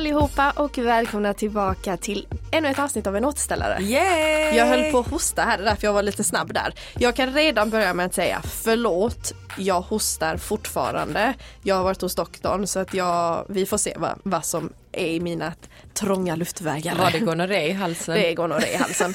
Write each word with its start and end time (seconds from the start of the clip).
allihopa 0.00 0.50
och 0.50 0.78
välkomna 0.78 1.34
tillbaka 1.34 1.96
till 1.96 2.26
ännu 2.52 2.68
ett 2.68 2.78
avsnitt 2.78 3.06
av 3.06 3.16
en 3.16 3.24
återställare. 3.24 3.82
Yay! 3.82 4.56
Jag 4.56 4.66
höll 4.66 4.92
på 4.92 4.98
att 4.98 5.10
hosta 5.10 5.42
här, 5.42 5.58
därför 5.58 5.86
jag 5.86 5.92
var 5.92 6.02
lite 6.02 6.24
snabb 6.24 6.54
där. 6.54 6.74
Jag 6.98 7.16
kan 7.16 7.34
redan 7.34 7.70
börja 7.70 7.94
med 7.94 8.06
att 8.06 8.14
säga 8.14 8.42
förlåt, 8.44 9.32
jag 9.58 9.80
hostar 9.80 10.36
fortfarande. 10.36 11.34
Jag 11.62 11.74
har 11.74 11.84
varit 11.84 12.00
hos 12.00 12.14
doktorn 12.14 12.66
så 12.66 12.78
att 12.80 12.94
jag, 12.94 13.44
vi 13.48 13.66
får 13.66 13.78
se 13.78 13.94
vad, 13.96 14.20
vad 14.22 14.44
som 14.44 14.72
är 14.92 15.06
i 15.06 15.20
mina 15.20 15.52
trånga 15.94 16.36
luftvägar. 16.36 16.94
Var 16.94 17.10
det 17.10 17.18
gonorré 17.18 17.66
i 17.68 17.72
halsen? 17.72 18.14
Det 18.14 18.30
är 18.30 18.34
gonorré 18.34 18.72
i 18.72 18.76
halsen. 18.76 19.14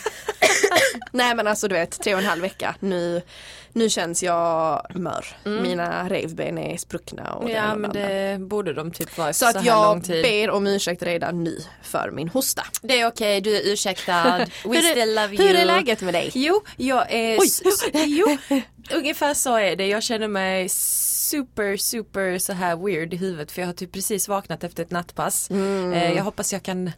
Nej 1.11 1.35
men 1.35 1.47
alltså 1.47 1.67
du 1.67 1.75
vet, 1.75 1.99
tre 1.99 2.13
och 2.13 2.19
en 2.19 2.25
halv 2.25 2.41
vecka. 2.41 2.75
Nu, 2.79 3.21
nu 3.73 3.89
känns 3.89 4.23
jag 4.23 4.85
mör. 4.95 5.25
Mina 5.43 6.09
revben 6.09 6.57
är 6.57 6.77
spruckna. 6.77 7.33
Och 7.33 7.49
Ja 7.49 7.73
och 7.73 7.79
men 7.79 7.91
det 7.93 8.37
borde 8.39 8.73
de 8.73 8.91
typ 8.91 9.17
vara 9.17 9.33
Så 9.33 9.45
så, 9.45 9.57
att 9.57 9.65
jag 9.65 10.01
ber 10.01 10.49
om 10.49 10.67
ursäkt 10.67 11.03
redan 11.03 11.43
nu 11.43 11.59
för 11.83 12.11
min 12.11 12.29
hosta. 12.29 12.63
Det 12.81 12.99
är 12.99 13.07
okej, 13.07 13.41
du 13.41 13.57
är 13.57 13.61
ursäktad. 13.73 14.37
We 14.65 14.81
still 14.81 15.15
love 15.15 15.35
you. 15.35 15.47
hur 15.47 15.55
är 15.55 15.65
läget 15.65 16.01
med 16.01 16.13
dig? 16.13 16.31
Jo, 16.33 16.61
jag 16.77 17.11
är... 17.11 17.39
Oj. 17.39 17.49
Jo, 17.93 18.37
ungefär 18.93 19.33
så 19.33 19.57
är 19.57 19.75
det. 19.75 19.87
Jag 19.87 20.03
känner 20.03 20.27
mig 20.27 20.69
super, 21.29 21.77
super 21.77 22.37
så 22.39 22.53
här 22.53 22.75
weird 22.75 23.13
i 23.13 23.17
huvudet 23.17 23.51
för 23.51 23.61
jag 23.61 23.67
har 23.67 23.73
typ 23.73 23.91
precis 23.91 24.27
vaknat 24.27 24.63
efter 24.63 24.83
ett 24.83 24.91
nattpass. 24.91 25.49
Mm. 25.49 25.93
Eh, 25.93 26.11
Jag 26.13 26.23
hoppas 26.23 26.53
jag 26.53 26.63
kan 26.63 26.91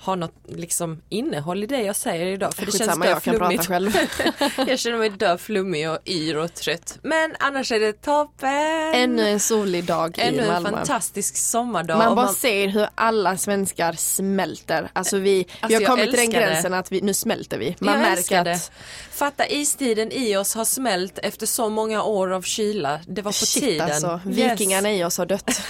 ha 0.00 0.14
något 0.14 0.34
liksom 0.48 1.02
innehåll 1.08 1.62
i 1.64 1.66
det 1.66 1.80
jag 1.82 1.96
säger 1.96 2.26
idag 2.26 2.54
för 2.54 2.66
det 2.66 2.72
känns 2.72 2.80
Skitsamma, 2.82 3.06
jag 3.06 3.22
kan 3.22 3.38
prata 3.38 3.62
själv. 3.62 3.96
jag 4.66 4.78
känner 4.78 4.98
mig 4.98 5.10
dö 5.10 5.38
flummig 5.38 5.90
och 5.90 5.98
yr 6.06 6.36
och 6.36 6.54
trött. 6.54 6.98
Men 7.02 7.34
annars 7.38 7.72
är 7.72 7.80
det 7.80 7.92
toppen. 8.02 8.50
Ännu 8.94 9.28
en 9.28 9.40
solig 9.40 9.84
dag 9.84 10.18
Ännu 10.18 10.36
i 10.36 10.40
en 10.40 10.46
Malmö. 10.46 10.70
fantastisk 10.70 11.36
sommardag. 11.36 11.98
Man 11.98 12.14
bara 12.16 12.28
ser 12.28 12.68
hur 12.68 12.88
alla 12.94 13.36
svenskar 13.36 13.92
smälter. 13.92 14.90
Alltså 14.92 15.16
vi, 15.18 15.30
vi 15.34 15.46
Alltså, 15.60 15.76
har 15.76 15.80
jag 15.82 15.90
kommit 15.90 16.04
till 16.04 16.12
den 16.12 16.20
älskar 16.26 16.40
det. 16.40 16.46
gränsen 16.46 16.74
att 16.74 16.92
vi, 16.92 17.00
nu 17.00 17.14
smälter 17.14 17.58
vi. 17.58 17.76
Man 17.80 17.94
jag 17.94 18.00
märker 18.02 18.38
att 18.38 18.44
det. 18.44 18.70
Fatta 19.10 19.48
istiden 19.48 20.12
i 20.12 20.36
oss 20.36 20.54
har 20.54 20.64
smält 20.64 21.18
efter 21.22 21.46
så 21.46 21.68
många 21.68 22.02
år 22.02 22.32
av 22.32 22.42
kyla. 22.42 23.00
Det 23.06 23.22
var 23.22 23.30
på 23.30 23.32
shit 23.46 23.62
tiden. 23.62 23.90
alltså, 23.90 24.20
Yes. 24.28 24.36
vikingarna 24.60 24.92
i 24.92 25.04
oss 25.04 25.18
har 25.18 25.26
dött. 25.26 25.60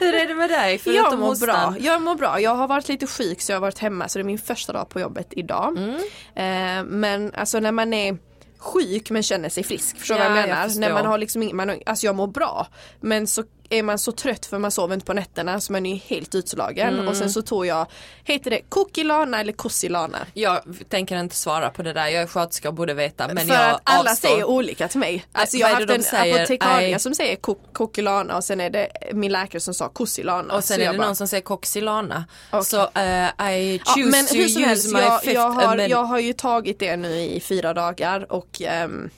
Hur 0.00 0.14
är 0.14 0.28
det 0.28 0.34
med 0.34 0.50
dig? 0.50 0.72
jag 0.72 0.80
Förutom 0.80 1.20
mår 1.20 1.26
hostan? 1.28 1.72
bra. 1.72 1.74
Jag 1.80 2.02
mår 2.02 2.14
bra. 2.14 2.40
Jag 2.40 2.54
har 2.54 2.68
varit 2.70 2.88
lite 2.88 3.06
sjuk 3.06 3.40
så 3.40 3.52
jag 3.52 3.56
har 3.56 3.60
varit 3.60 3.78
hemma 3.78 4.08
så 4.08 4.18
det 4.18 4.22
är 4.22 4.24
min 4.24 4.38
första 4.38 4.72
dag 4.72 4.88
på 4.88 5.00
jobbet 5.00 5.26
idag. 5.30 5.76
Mm. 5.78 5.94
Eh, 6.34 6.84
men 6.90 7.34
alltså 7.34 7.60
när 7.60 7.72
man 7.72 7.92
är 7.94 8.18
sjuk 8.58 9.10
men 9.10 9.22
känner 9.22 9.48
sig 9.48 9.62
frisk, 9.64 9.98
förstår 9.98 10.14
du 10.14 10.20
Ja, 10.22 10.28
vad 10.28 10.38
jag 10.38 10.42
jag 10.42 10.48
menar? 10.48 10.64
förstår. 10.64 10.80
när 10.80 10.92
man 10.92 11.06
har 11.06 11.18
liksom 11.18 11.50
man, 11.56 11.70
alltså 11.86 12.06
jag 12.06 12.14
mår 12.14 12.26
bra 12.26 12.66
men 13.00 13.26
så 13.26 13.44
är 13.70 13.82
man 13.82 13.98
så 13.98 14.12
trött 14.12 14.46
för 14.46 14.58
man 14.58 14.70
sover 14.70 14.94
inte 14.94 15.06
på 15.06 15.12
nätterna 15.12 15.60
så 15.60 15.72
man 15.72 15.86
är 15.86 15.96
helt 15.96 16.34
utslagen 16.34 16.94
Mm. 16.94 17.08
och 17.08 17.16
sen 17.16 17.30
så 17.30 17.42
tog 17.42 17.66
jag, 17.66 17.86
heter 18.24 18.50
det 18.50 18.60
kokilana 18.68 19.40
eller 19.40 19.52
kossilana? 19.52 20.18
Jag 20.34 20.60
tänker 20.88 21.16
inte 21.20 21.36
svara 21.36 21.70
på 21.70 21.82
det 21.82 21.92
där. 21.92 22.06
Jag 22.08 22.22
är 22.22 22.26
sköterska 22.26 22.68
och 22.68 22.74
borde 22.74 22.94
veta. 22.94 23.28
Men 23.28 23.46
för 23.46 23.54
jag 23.54 23.70
att 23.70 23.80
alla 23.84 24.10
avstår. 24.10 24.28
säger 24.28 24.44
olika 24.44 24.88
till 24.88 25.00
mig. 25.00 25.24
Alltså 25.32 25.56
jag 25.56 25.68
har 25.68 25.74
haft 25.74 25.90
en 25.90 26.02
säger? 26.02 26.34
apotekarie 26.34 26.98
som 26.98 27.14
säger 27.14 27.36
kok- 27.36 27.72
kokilana 27.72 28.36
och 28.36 28.44
sen 28.44 28.60
är 28.60 28.70
det 28.70 28.88
min 29.12 29.32
läkare 29.32 29.60
som 29.60 29.74
sa 29.74 29.88
kossilana. 29.88 30.54
Och 30.54 30.64
sen 30.64 30.80
är 30.80 30.92
det 30.92 30.98
bara- 30.98 31.06
någon 31.06 31.16
som 31.16 31.28
säger 31.28 31.42
coxilana. 31.42 32.24
Okej. 32.50 32.64
Så 32.64 32.80
eh, 32.94 33.52
I 33.52 33.80
Ja, 33.86 33.92
choose 33.94 34.10
men 34.10 34.26
to 34.26 34.34
use 34.36 34.60
helst, 34.60 34.92
my 34.94 35.00
jag, 35.00 35.20
fifth 35.20 35.34
jag, 35.34 35.50
har, 35.50 35.76
jag 35.76 36.04
har 36.04 36.18
ju 36.18 36.32
tagit 36.32 36.78
det 36.78 36.96
nu 36.96 37.20
i 37.20 37.40
fyra 37.40 37.74
dagar 37.74 38.32
och 38.32 38.60
um, 38.84 39.10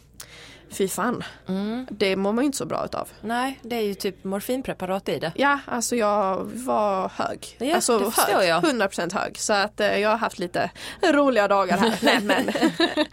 fy 0.73 0.89
fan. 0.89 1.25
Mm. 1.49 1.87
Det 1.91 2.17
mår 2.17 2.33
man 2.33 2.45
ju 2.45 2.47
inte 2.47 2.59
så 2.59 2.67
bra 2.67 2.85
utav. 2.85 3.09
Nej, 3.21 3.59
det 3.63 3.77
är 3.77 3.81
ju 3.83 3.95
typ 3.95 4.25
morfinpreparat 4.25 5.09
i 5.09 5.19
det. 5.19 5.33
Ja, 5.37 5.59
alltså 5.67 5.97
jag 5.97 6.37
var 6.45 7.09
hög. 7.17 7.57
Ja, 7.59 7.75
alltså 7.75 7.99
hög, 7.99 8.49
jag. 8.49 8.65
100% 8.65 9.15
hög. 9.15 9.39
Så 9.39 9.53
att 9.53 9.81
eh, 9.81 9.99
jag 9.99 10.11
har 10.11 10.17
haft 10.17 10.39
lite 10.39 10.71
roliga 11.03 11.49
dagar 11.49 11.77
här. 11.79 11.99
Nej, 12.03 12.21
men. 12.21 12.53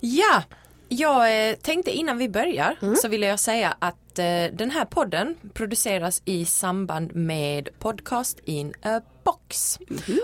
Ja, 0.00 0.42
jag 0.88 1.48
eh, 1.50 1.54
tänkte 1.56 1.90
innan 1.90 2.18
vi 2.18 2.28
börjar 2.28 2.76
Mm. 2.82 2.96
så 2.96 3.08
ville 3.08 3.26
jag 3.26 3.40
säga 3.40 3.76
att 3.78 4.18
eh, 4.18 4.24
den 4.52 4.70
här 4.70 4.84
podden 4.84 5.36
produceras 5.54 6.22
i 6.24 6.44
samband 6.44 7.14
med 7.14 7.68
Podcast 7.78 8.38
in 8.44 8.74
a 8.82 9.00
box. 9.24 9.78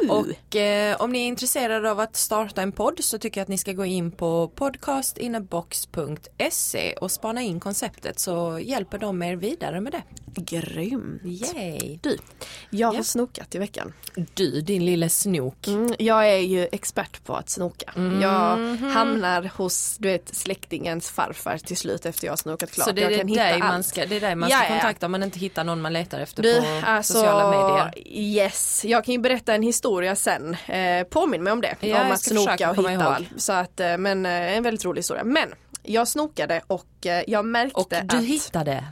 Och 0.08 0.56
eh, 0.56 0.96
om 0.96 1.12
ni 1.12 1.18
är 1.18 1.26
intresserade 1.26 1.90
av 1.90 2.00
att 2.00 2.16
starta 2.16 2.62
en 2.62 2.72
podd 2.72 3.04
så 3.04 3.18
tycker 3.18 3.40
jag 3.40 3.42
att 3.42 3.48
ni 3.48 3.58
ska 3.58 3.72
gå 3.72 3.84
in 3.84 4.10
på 4.10 4.48
podcastinabox.se 4.54 6.92
och 6.92 7.10
spana 7.10 7.42
in 7.42 7.60
konceptet 7.60 8.18
så 8.18 8.58
hjälper 8.58 8.98
de 8.98 9.22
er 9.22 9.36
vidare 9.36 9.80
med 9.80 9.92
det. 9.92 10.02
Grymt. 10.34 11.22
Yay! 11.24 11.98
Du, 12.02 12.18
jag 12.70 12.88
har 12.88 12.94
Ja. 12.94 13.02
snokat 13.02 13.54
i 13.54 13.58
veckan. 13.58 13.92
Du 14.34 14.60
din 14.60 14.84
lille 14.84 15.08
snok. 15.08 15.66
Mm, 15.66 15.94
jag 15.98 16.28
är 16.30 16.36
ju 16.38 16.68
expert 16.72 17.24
på 17.24 17.36
att 17.36 17.50
snoka. 17.50 17.92
Jag 18.22 18.56
hamnar 18.76 19.50
hos 19.56 19.96
du 19.98 20.08
vet, 20.08 20.34
släktingens 20.36 21.10
farfar 21.10 21.58
till 21.58 21.76
slut 21.76 22.06
efter 22.06 22.26
jag 22.26 22.32
har 22.32 22.36
snokat 22.36 22.70
klart. 22.70 22.86
Så 22.86 22.92
det 22.92 23.02
är 23.02 23.10
jag 23.10 23.20
kan 23.20 23.28
hitta 23.28 23.58
man 23.58 23.82
ska, 23.84 24.06
det 24.06 24.16
är 24.16 24.20
dig 24.20 24.34
man 24.34 24.48
ska 24.50 24.58
Ja, 24.58 24.64
ja, 24.64 24.68
ja. 24.74 24.80
kontakta 24.80 25.06
om 25.06 25.12
man 25.12 25.22
inte 25.22 25.38
hittar 25.38 25.64
någon 25.64 25.80
man 25.80 25.92
letar 25.92 26.20
efter 26.20 26.42
Du, 26.42 26.60
på 26.60 26.66
alltså, 26.86 27.12
sociala 27.12 27.50
medier. 27.50 28.08
yes, 28.18 28.84
jag 28.84 29.04
kan 29.04 29.12
ju 29.14 29.20
berätta 29.20 29.54
en 29.54 29.62
historia 29.62 30.16
sen. 30.16 30.56
Eh, 30.66 31.04
påminn 31.04 31.42
mig 31.42 31.52
om 31.52 31.60
det. 31.60 31.76
Ja, 31.80 32.04
om 32.04 32.12
att 32.12 32.20
snoka 32.22 32.70
och 32.70 32.76
hitta 32.76 32.92
ihåg. 32.92 33.26
Så 33.36 33.52
att, 33.52 33.80
eh, 33.80 33.96
men 33.98 34.26
eh, 34.26 34.56
en 34.56 34.62
väldigt 34.62 34.84
rolig 34.84 34.98
historia. 34.98 35.24
Men 35.24 35.48
jag 35.82 36.08
snokade 36.08 36.62
och 36.66 37.06
eh, 37.06 37.24
jag 37.26 37.44
märkte 37.44 37.80
Och 37.80 37.88
du 37.90 37.96
att 38.16 38.24
hittade. 38.24 38.84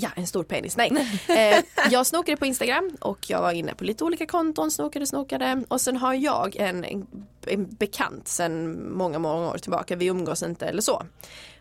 Ja, 0.00 0.08
en 0.16 0.26
stor 0.26 0.44
penis. 0.44 0.76
Nej. 0.76 0.92
Eh, 1.28 1.64
jag 1.90 2.06
snokade 2.06 2.36
på 2.36 2.46
Instagram 2.46 2.96
och 3.00 3.30
jag 3.30 3.40
var 3.40 3.52
inne 3.52 3.74
på 3.74 3.84
lite 3.84 4.04
olika 4.04 4.26
konton, 4.26 4.70
snokade, 4.70 5.06
snokade. 5.06 5.64
Och 5.68 5.80
sen 5.80 5.96
har 5.96 6.14
jag 6.14 6.56
en, 6.56 6.84
en, 6.84 7.06
en 7.46 7.74
bekant 7.74 8.28
sedan 8.28 8.82
många, 8.92 9.18
många 9.18 9.50
år 9.50 9.58
tillbaka. 9.58 9.96
Vi 9.96 10.06
umgås 10.06 10.42
inte 10.42 10.66
eller 10.66 10.82
så. 10.82 11.02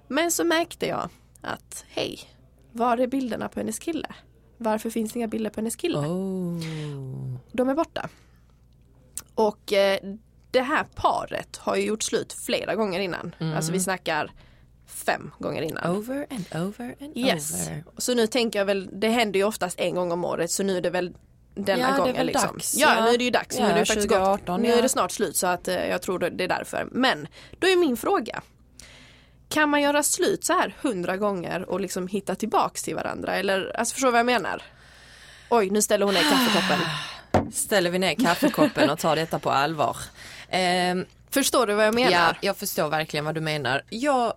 Men 0.08 0.32
så 0.32 0.44
märkte 0.44 0.88
jag 0.88 1.10
att 1.42 1.86
hej, 1.88 2.20
var 2.72 2.98
är 2.98 3.08
bilderna 3.08 3.50
på 3.50 3.60
hennes 3.60 3.80
kille? 3.80 4.08
Varför 4.58 4.90
finns 4.90 5.14
det 5.14 5.20
inga 5.20 5.28
bilder 5.28 5.50
på 5.50 5.60
hennes 5.60 5.76
kille? 5.76 5.98
Oh. 5.98 6.60
De 7.52 7.70
är 7.70 7.76
borta. 7.76 8.10
Och 9.36 9.74
eh, 9.74 10.00
det 10.52 10.62
här 10.62 10.84
paret 10.96 11.58
har 11.58 11.76
ju 11.76 11.86
gjort 11.86 12.04
slut 12.04 12.34
flera 12.34 12.76
gånger 12.76 13.00
innan. 13.00 13.36
Alltså 13.56 13.72
vi 13.72 13.80
snackar 13.80 14.32
fem 15.06 15.32
gånger 15.40 15.62
innan. 15.62 15.96
Over 15.98 16.28
and 16.30 16.62
over 16.64 16.96
and 17.02 17.18
Yes. 17.18 17.68
over. 17.68 17.84
Så 17.98 18.14
nu 18.14 18.28
tänker 18.28 18.60
jag 18.60 18.66
väl, 18.66 18.90
det 18.94 19.10
händer 19.10 19.40
ju 19.40 19.46
oftast 19.46 19.80
en 19.80 19.96
gång 19.96 20.12
om 20.12 20.26
året 20.26 20.52
så 20.52 20.64
nu 20.64 20.78
är 20.78 20.82
det 20.82 20.90
väl 20.90 21.14
denna 21.56 21.82
Ja, 21.82 21.88
det 21.88 21.94
är 21.94 21.98
gången 21.98 22.16
väl 22.16 22.26
liksom. 22.26 22.52
dags, 22.54 22.76
ja, 22.78 22.96
ja. 22.98 23.06
nu 23.06 23.10
är 23.12 23.18
det 23.18 23.24
ju 23.24 23.30
dags. 23.30 23.56
nu 23.60 23.64
Ja, 23.64 23.70
är 23.70 23.74
det 23.74 23.80
ju 23.80 23.86
faktiskt 23.86 24.08
gått. 24.10 24.18
2018, 24.18 24.62
Nu 24.62 24.74
är 24.74 24.82
det 24.82 24.90
snart 24.90 25.12
slut 25.12 25.36
så 25.36 25.48
att 25.48 25.68
eh, 25.68 25.88
jag 25.88 26.02
tror 26.02 26.20
det 26.20 26.44
är 26.44 26.48
därför. 26.48 26.88
Men 26.92 27.28
då 27.60 27.68
är 27.68 27.76
min 27.76 27.98
fråga. 27.98 28.42
Kan 29.50 29.70
man 29.70 29.82
göra 29.82 30.04
slut 30.04 30.44
så 30.46 30.54
här 30.54 30.76
hundra 30.82 31.18
gånger 31.18 31.70
och 31.70 31.82
liksom 31.82 32.08
hitta 32.08 32.36
tillbaks 32.36 32.84
till 32.84 32.96
varandra? 32.96 33.36
Eller 33.36 33.78
alltså 33.80 33.94
förstår 33.94 34.08
du 34.08 34.12
vad 34.12 34.20
jag 34.20 34.26
menar? 34.26 34.62
Oj, 35.50 35.70
nu 35.70 35.82
ställer 35.82 36.06
hon 36.06 36.14
ner 36.14 36.22
kaffekoppen. 36.32 36.80
Ställer 37.54 37.90
vi 37.90 38.00
ner 38.00 38.14
kaffekoppen 38.16 38.90
och 38.90 39.00
tar 39.00 39.16
detta 39.16 39.40
på 39.40 39.50
allvar. 39.52 39.98
Ehm, 40.50 41.06
Förstår 41.30 41.68
du 41.68 41.74
vad 41.74 41.86
jag 41.86 41.96
menar? 41.96 42.12
ja, 42.12 42.36
jag 42.42 42.58
förstår 42.58 42.90
verkligen 42.90 43.26
vad 43.26 43.36
du 43.36 43.42
menar. 43.42 43.82
Jag, 43.90 44.34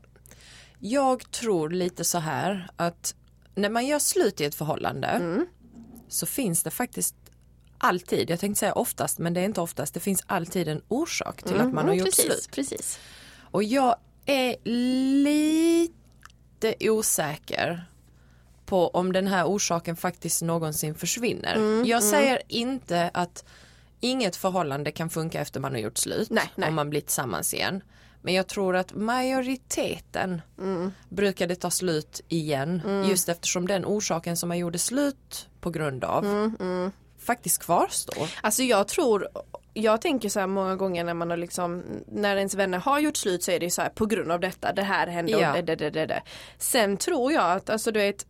jag 0.81 1.31
tror 1.31 1.71
lite 1.71 2.05
så 2.05 2.19
här 2.19 2.71
att 2.77 3.15
när 3.55 3.71
man 3.71 3.87
gör 3.87 3.99
slut 3.99 4.41
i 4.41 4.45
ett 4.45 4.55
förhållande 4.55 5.07
Mm. 5.09 5.47
så 6.09 6.27
finns 6.27 6.63
det 6.63 6.71
faktiskt 6.71 7.15
alltid, 7.79 8.31
jag 8.31 8.41
tänkte 8.41 8.59
säga 8.61 8.73
oftast 8.73 9.19
men 9.19 9.35
det 9.35 9.41
är 9.41 9.45
inte 9.45 9.61
oftast, 9.61 9.95
det 9.95 10.01
finns 10.01 10.23
alltid 10.27 10.69
en 10.69 10.83
orsak 10.89 11.43
till 11.43 11.57
att 11.57 11.73
man 11.73 11.77
har 11.77 11.83
Mm, 11.83 11.95
gjort 11.99 12.07
precis, 12.07 12.25
slut. 12.25 12.49
Precis. 12.53 12.99
Och 13.51 13.63
jag 13.65 13.97
är 14.27 14.57
lite 15.60 16.75
osäker 16.91 17.84
på 18.66 18.89
om 18.89 19.13
den 19.13 19.27
här 19.27 19.45
orsaken 19.47 19.97
faktiskt 19.97 20.43
någonsin 20.43 20.95
försvinner. 20.95 21.57
Mm, 21.57 21.84
jag 21.87 22.03
säger 22.03 22.43
inte 22.49 23.10
att 23.15 23.45
inget 24.01 24.37
förhållande 24.37 24.91
kan 24.93 25.10
funka 25.10 25.41
efter 25.41 25.60
man 25.60 25.72
har 25.72 25.78
gjort 25.78 25.99
slut 25.99 26.31
Nej, 26.31 26.51
nej. 26.57 26.69
om 26.69 26.75
man 26.75 26.91
blir 26.91 27.01
tillsammans 27.01 27.54
igen. 27.54 27.83
Men 28.22 28.34
jag 28.34 28.47
tror 28.47 28.77
att 28.77 28.95
majoriteten 28.95 30.43
Mm. 30.59 30.93
brukade 31.09 31.55
ta 31.57 31.71
slut 31.71 32.21
igen 32.28 32.83
just 33.09 33.28
eftersom 33.28 33.67
den 33.69 33.84
orsaken 33.84 34.37
som 34.37 34.49
man 34.49 34.59
gjorde 34.59 34.78
slut 34.78 35.49
på 35.61 35.71
grund 35.71 36.05
av 36.05 36.25
Mm, 36.61 36.93
faktiskt 37.19 37.63
kvarstår. 37.63 38.28
Alltså 38.43 38.63
jag 38.63 38.89
tror, 38.89 39.28
jag 39.75 40.01
tänker 40.01 40.28
så 40.28 40.41
här 40.41 40.47
många 40.47 40.77
gånger 40.77 41.05
när 41.05 41.15
man 41.15 41.31
har 41.31 41.37
liksom, 41.37 41.83
när 42.13 42.37
ens 42.37 42.55
vänner 42.55 42.78
har 42.78 43.01
gjort 43.01 43.17
slut 43.17 43.43
så 43.43 43.51
är 43.51 43.59
det 43.61 43.65
ju 43.67 43.71
så 43.71 43.83
här 43.83 43.89
på 43.89 44.07
grund 44.07 44.33
av 44.33 44.41
detta, 44.41 44.73
det 44.73 44.83
här 44.83 45.07
hände 45.07 45.33
Ja. 45.33 45.59
och 45.59 45.65
det, 45.65 45.77
det, 45.77 45.91
det, 45.91 46.07
det. 46.07 46.23
Sen 46.59 46.97
tror 46.97 47.33
jag 47.33 47.53
att, 47.53 47.71
alltså 47.71 47.93
du 47.93 48.01
vet, 48.01 48.27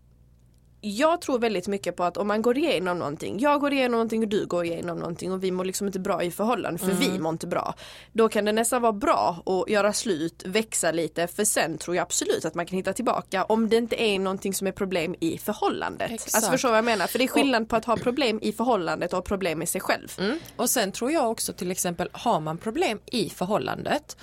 jag 0.81 1.21
tror 1.21 1.38
väldigt 1.38 1.69
mycket 1.69 1.97
på 1.97 2.05
att 2.05 2.17
om 2.17 2.29
man 2.29 2.43
går 2.43 2.59
igenom 2.59 2.99
någonting, 2.99 3.38
jag 3.38 3.61
går 3.61 3.73
igenom 3.73 3.93
någonting 3.93 4.23
och 4.23 4.29
du 4.29 4.47
går 4.47 4.65
igenom 4.65 4.99
någonting 4.99 5.32
och 5.32 5.44
vi 5.44 5.50
mår 5.50 5.65
liksom 5.65 5.87
inte 5.87 6.00
bra 6.00 6.23
i 6.23 6.31
förhållande 6.31 6.79
för 6.79 6.93
vi 6.93 7.19
mår 7.19 7.32
inte 7.32 7.47
bra. 7.47 7.75
Då 8.12 8.29
kan 8.29 8.44
det 8.44 8.53
nästan 8.53 8.82
vara 8.82 8.93
bra 8.93 9.43
att 9.47 9.71
göra 9.71 9.93
slut, 9.93 10.43
växa 10.47 10.93
lite 10.93 11.27
för 11.27 11.44
sen 11.44 11.79
tror 11.79 11.97
jag 11.97 12.03
absolut 12.03 12.44
att 12.44 12.55
man 12.55 12.67
kan 12.67 12.77
hitta 12.77 12.93
tillbaka 12.93 13.44
om 13.44 13.69
det 13.69 13.77
inte 13.77 14.03
är 14.03 14.19
någonting 14.19 14.55
som 14.55 14.67
är 14.67 14.73
problem 14.73 15.15
i 15.21 15.38
förhållandet. 15.38 16.11
Exakt. 16.11 16.35
Alltså 16.35 16.50
förstår 16.50 16.69
vad 16.69 16.79
jag 16.79 16.85
menar? 16.85 17.06
För 17.06 17.19
det 17.19 17.25
är 17.25 17.29
skillnad 17.29 17.69
på 17.69 17.76
att 17.76 17.85
ha 17.85 17.97
problem 17.97 18.38
i 18.43 18.53
förhållandet 18.53 19.12
och 19.12 19.17
ha 19.17 19.23
problem 19.23 19.59
med 19.59 19.69
sig 19.69 19.81
själv. 19.81 20.21
Och 20.56 20.71
sen 20.71 20.93
tror 20.93 21.12
jag 21.12 21.31
också 21.31 21.53
till 21.53 21.71
exempel, 21.71 22.09
har 22.12 22.41
man 22.41 22.59
problem 22.59 23.00
i 23.06 23.31
förhållandet 23.31 24.17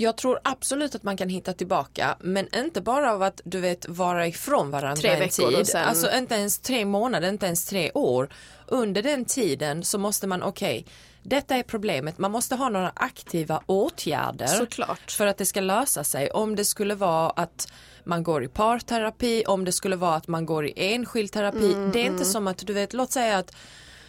jag 0.00 0.16
tror 0.16 0.40
absolut 0.44 0.94
att 0.94 1.02
man 1.02 1.16
kan 1.16 1.28
hitta 1.28 1.52
tillbaka 1.52 2.16
men 2.20 2.54
inte 2.54 2.80
bara 2.80 3.12
av 3.12 3.22
att 3.22 3.40
du 3.44 3.60
vet 3.60 3.88
vara 3.88 4.26
ifrån 4.26 4.70
varandra 4.70 4.96
Tre 5.00 5.10
en 5.10 5.18
veckor 5.20 5.46
och 5.46 5.54
tid. 5.54 5.66
sen- 5.66 5.84
Alltså 5.88 6.10
inte 6.16 6.34
ens 6.34 6.58
tre 6.58 6.84
månader, 6.84 7.28
inte 7.28 7.46
ens 7.46 7.66
tre 7.66 7.90
år. 7.94 8.28
Under 8.66 9.02
den 9.02 9.24
tiden 9.24 9.84
så 9.84 9.98
måste 9.98 10.26
man, 10.26 10.42
okej, 10.42 10.86
detta 11.22 11.56
är 11.56 11.62
problemet. 11.62 12.18
Man 12.18 12.30
måste 12.30 12.54
ha 12.54 12.68
några 12.68 12.92
aktiva 12.96 13.62
åtgärder 13.66 14.46
Såklart. 14.46 15.10
för 15.10 15.26
att 15.26 15.38
det 15.38 15.46
ska 15.46 15.60
lösa 15.60 16.04
sig. 16.04 16.30
Om 16.30 16.56
det 16.56 16.64
skulle 16.64 16.94
vara 16.94 17.30
att 17.30 17.72
man 18.04 18.22
går 18.22 18.44
i 18.44 18.48
parterapi, 18.48 19.44
om 19.46 19.64
det 19.64 19.72
skulle 19.72 19.96
vara 19.96 20.14
att 20.14 20.28
man 20.28 20.46
går 20.46 20.66
i 20.66 20.72
enskild 20.76 21.32
terapi. 21.32 21.72
Mm, 21.72 21.92
det 21.92 22.00
är 22.00 22.04
inte 22.06 22.24
som 22.24 22.46
att 22.46 22.66
du 22.66 22.72
vet, 22.72 22.92
låt 22.92 23.12
säga 23.12 23.38
att 23.38 23.54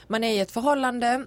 man 0.07 0.23
är 0.23 0.33
i 0.33 0.39
ett 0.39 0.51
förhållande 0.51 1.25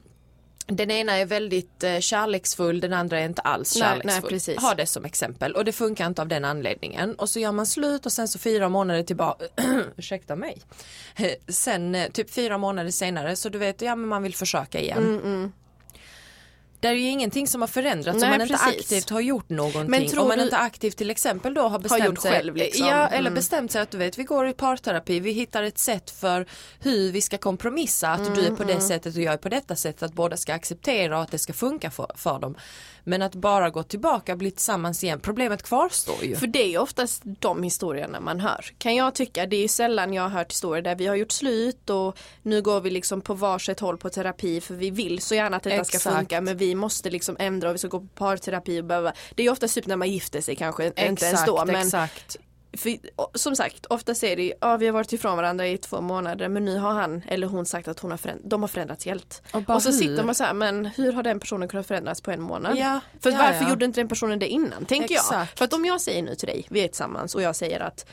den 0.66 0.90
ena 0.90 1.12
är 1.16 1.26
väldigt 1.26 1.84
eh, 1.84 1.98
kärleksfull, 1.98 2.80
den 2.80 2.92
andra 2.92 3.20
är 3.20 3.24
inte 3.24 3.42
alls 3.42 3.74
Nej, 3.76 3.82
kärleksfull. 3.82 4.22
nej, 4.22 4.30
precis. 4.30 4.58
Ha 4.60 4.74
det 4.74 4.86
som 4.86 5.04
exempel 5.04 5.52
och 5.52 5.64
det 5.64 5.72
funkar 5.72 6.06
inte 6.06 6.22
av 6.22 6.28
den 6.28 6.44
anledningen. 6.44 7.14
Och 7.14 7.28
så 7.28 7.40
gör 7.40 7.52
man 7.52 7.66
slut 7.66 8.06
och 8.06 8.12
sen 8.12 8.28
så 8.28 8.38
fyra 8.38 8.68
månader 8.68 9.02
tillbaka, 9.02 9.44
ursäkta 9.96 10.36
mig. 10.36 10.62
Sen 11.48 11.94
eh, 11.94 12.10
typ 12.10 12.30
fyra 12.30 12.58
månader 12.58 12.90
senare 12.90 13.36
så 13.36 13.48
du 13.48 13.58
vet, 13.58 13.82
ja 13.82 13.96
men 13.96 14.08
man 14.08 14.22
vill 14.22 14.34
försöka 14.34 14.80
igen. 14.80 15.20
Mm, 15.22 15.52
Det 16.84 16.88
är 16.88 16.92
ju 16.94 17.08
ingenting 17.08 17.46
som 17.48 17.60
har 17.60 17.68
förändrats 17.68 18.18
Nej, 18.20 18.24
om 18.24 18.30
man 18.30 18.40
inte 18.40 18.54
precis. 18.54 18.80
aktivt 18.80 19.10
har 19.10 19.20
gjort 19.20 19.48
någonting. 19.48 19.90
Men 19.90 20.06
tror 20.06 20.22
om 20.22 20.28
man 20.28 20.40
inte 20.40 20.56
aktivt 20.56 20.96
till 20.96 21.10
exempel 21.10 21.54
då 21.54 21.62
har 21.68 21.78
bestämt 21.78 22.04
gjort 22.04 22.22
sig, 22.22 22.30
själv, 22.30 22.56
liksom. 22.56 22.86
ja, 22.86 23.06
eller 23.08 23.20
Mm. 23.20 23.34
bestämt 23.34 23.72
sig 23.72 23.82
att 23.82 23.90
du 23.90 23.98
vet 23.98 24.18
vi 24.18 24.24
går 24.24 24.48
i 24.48 24.52
parterapi, 24.52 25.20
vi 25.20 25.32
hittar 25.32 25.62
ett 25.62 25.78
sätt 25.78 26.10
för 26.10 26.46
hur 26.80 27.12
vi 27.12 27.20
ska 27.20 27.38
kompromissa, 27.38 28.08
att 28.08 28.34
du 28.34 28.40
är 28.40 28.44
Mm, 28.46 28.56
på 28.56 28.64
det 28.64 28.80
sättet 28.80 29.16
och 29.16 29.22
jag 29.22 29.32
är 29.34 29.38
på 29.38 29.48
detta 29.48 29.76
sättet, 29.76 30.02
att 30.02 30.12
båda 30.12 30.36
ska 30.36 30.54
acceptera 30.54 31.16
och 31.16 31.22
att 31.22 31.30
det 31.30 31.38
ska 31.38 31.52
funka 31.52 31.90
för, 31.90 32.10
för 32.14 32.38
dem. 32.38 32.54
Men 33.06 33.22
att 33.22 33.34
bara 33.34 33.70
gå 33.70 33.82
tillbaka 33.82 34.32
och 34.32 34.38
bli 34.38 34.50
tillsammans 34.50 35.04
igen, 35.04 35.20
problemet 35.20 35.62
kvarstår 35.62 36.24
ju. 36.24 36.36
För 36.36 36.46
det 36.46 36.62
är 36.62 36.68
ju 36.68 36.78
oftast 36.78 37.22
de 37.24 37.62
historierna 37.62 38.20
man 38.20 38.40
hör. 38.40 38.64
Kan 38.78 38.94
jag 38.94 39.14
tycka. 39.14 39.46
Det 39.46 39.56
är 39.56 39.60
ju 39.60 39.68
sällan 39.68 40.12
jag 40.14 40.22
har 40.22 40.28
hört 40.28 40.52
historier 40.52 40.82
där 40.82 40.94
vi 40.94 41.06
har 41.06 41.14
gjort 41.14 41.32
slut 41.32 41.90
och 41.90 42.18
nu 42.42 42.62
går 42.62 42.80
vi 42.80 42.90
liksom 42.90 43.20
på 43.20 43.34
varsitt 43.34 43.80
håll 43.80 43.96
på 43.98 44.10
terapi 44.10 44.60
för 44.60 44.74
vi 44.74 44.90
vill 44.90 45.22
så 45.22 45.34
gärna 45.34 45.56
att 45.56 45.62
detta 45.62 45.84
ska 45.84 45.96
Exakt. 45.96 46.16
funka 46.16 46.40
men 46.40 46.56
vi 46.56 46.73
måste 46.74 47.10
liksom 47.10 47.36
ändra 47.38 47.68
och 47.68 47.74
vi 47.74 47.78
ska 47.78 47.88
gå 47.88 48.00
på 48.00 48.06
parterapi 48.06 48.80
och 48.80 48.84
behöva. 48.84 49.12
Det 49.34 49.42
är 49.42 49.44
ju 49.44 49.50
oftast 49.52 49.74
typ 49.74 49.86
när 49.86 49.96
man 49.96 50.10
gifter 50.10 50.40
sig 50.40 50.56
kanske, 50.56 50.86
inte 50.86 51.02
ens 51.02 51.44
då. 51.44 51.64
Men 51.66 51.76
exakt. 51.76 52.36
för, 52.76 52.98
som 53.38 53.56
sagt, 53.56 53.86
oftast 53.86 54.24
är 54.24 54.36
det 54.36 54.52
ja 54.60 54.76
vi 54.76 54.86
har 54.86 54.92
varit 54.92 55.12
ifrån 55.12 55.36
varandra 55.36 55.68
i 55.68 55.78
två 55.78 56.00
månader 56.00 56.48
men 56.48 56.64
nu 56.64 56.78
har 56.78 56.92
han 56.92 57.22
eller 57.28 57.46
hon 57.46 57.66
sagt 57.66 57.88
att 57.88 57.98
hon 58.00 58.10
har 58.10 58.18
föränd- 58.18 58.40
de 58.48 58.62
har 58.62 58.68
förändrats 58.68 59.04
helt. 59.04 59.42
Och 59.52 59.70
Och 59.70 59.82
så 59.82 59.90
hur? 59.90 59.98
sitter 59.98 60.24
man 60.24 60.34
så 60.34 60.44
här, 60.44 60.54
men 60.54 60.86
hur 60.86 61.12
har 61.12 61.22
den 61.22 61.40
personen 61.40 61.68
kunnat 61.68 61.86
förändras 61.86 62.20
på 62.20 62.30
en 62.30 62.42
månad? 62.42 62.76
Ja, 62.76 63.00
För 63.20 63.30
ja, 63.30 63.36
varför 63.38 63.62
ja. 63.64 63.68
gjorde 63.70 63.84
inte 63.84 64.00
den 64.00 64.08
personen 64.08 64.38
det 64.38 64.48
innan, 64.48 64.84
tänker 64.84 65.14
jag. 65.14 65.24
Exakt. 65.24 65.58
För 65.58 65.64
att 65.64 65.72
om 65.72 65.84
jag 65.84 66.00
säger 66.00 66.22
nu 66.22 66.34
till 66.34 66.48
dig, 66.48 66.66
vi 66.70 66.80
är 66.84 66.88
tillsammans 66.88 67.34
och 67.34 67.42
jag 67.42 67.56
säger 67.56 67.80
att 67.80 68.06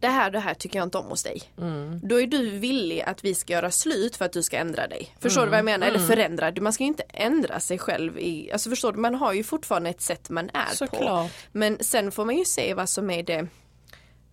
det 0.00 0.08
här, 0.08 0.30
det 0.30 0.38
här 0.40 0.54
tycker 0.54 0.78
jag 0.78 0.86
inte 0.86 0.98
om 0.98 1.06
hos 1.06 1.22
dig. 1.22 1.42
Mm. 1.58 2.00
Då 2.02 2.20
är 2.20 2.26
du 2.26 2.50
villig 2.50 3.00
att 3.02 3.24
vi 3.24 3.34
ska 3.34 3.52
göra 3.52 3.70
slut 3.70 4.16
för 4.16 4.24
att 4.24 4.32
du 4.32 4.42
ska 4.42 4.56
ändra 4.56 4.86
dig. 4.88 5.14
Förstår 5.20 5.40
Mm. 5.42 5.46
du 5.46 5.50
vad 5.50 5.58
jag 5.58 5.64
menar? 5.64 5.86
Eller 5.86 5.98
förändra. 5.98 6.50
Du- 6.50 6.60
Man 6.60 6.72
ska 6.72 6.82
ju 6.84 6.88
inte 6.88 7.02
ändra 7.12 7.60
sig 7.60 7.78
själv 7.78 8.18
i, 8.18 8.52
alltså 8.52 8.70
förstår 8.70 8.92
du, 8.92 8.98
man 8.98 9.14
har 9.14 9.32
ju 9.32 9.44
fortfarande 9.44 9.90
ett 9.90 10.00
sätt 10.00 10.30
man 10.30 10.50
är 10.54 10.68
på. 10.70 10.74
Såklart. 10.76 11.30
Men 11.52 11.76
sen 11.80 12.12
får 12.12 12.24
man 12.24 12.36
ju 12.36 12.44
se 12.44 12.74
vad 12.74 12.88
som 12.88 13.10
är 13.10 13.22
det 13.22 13.46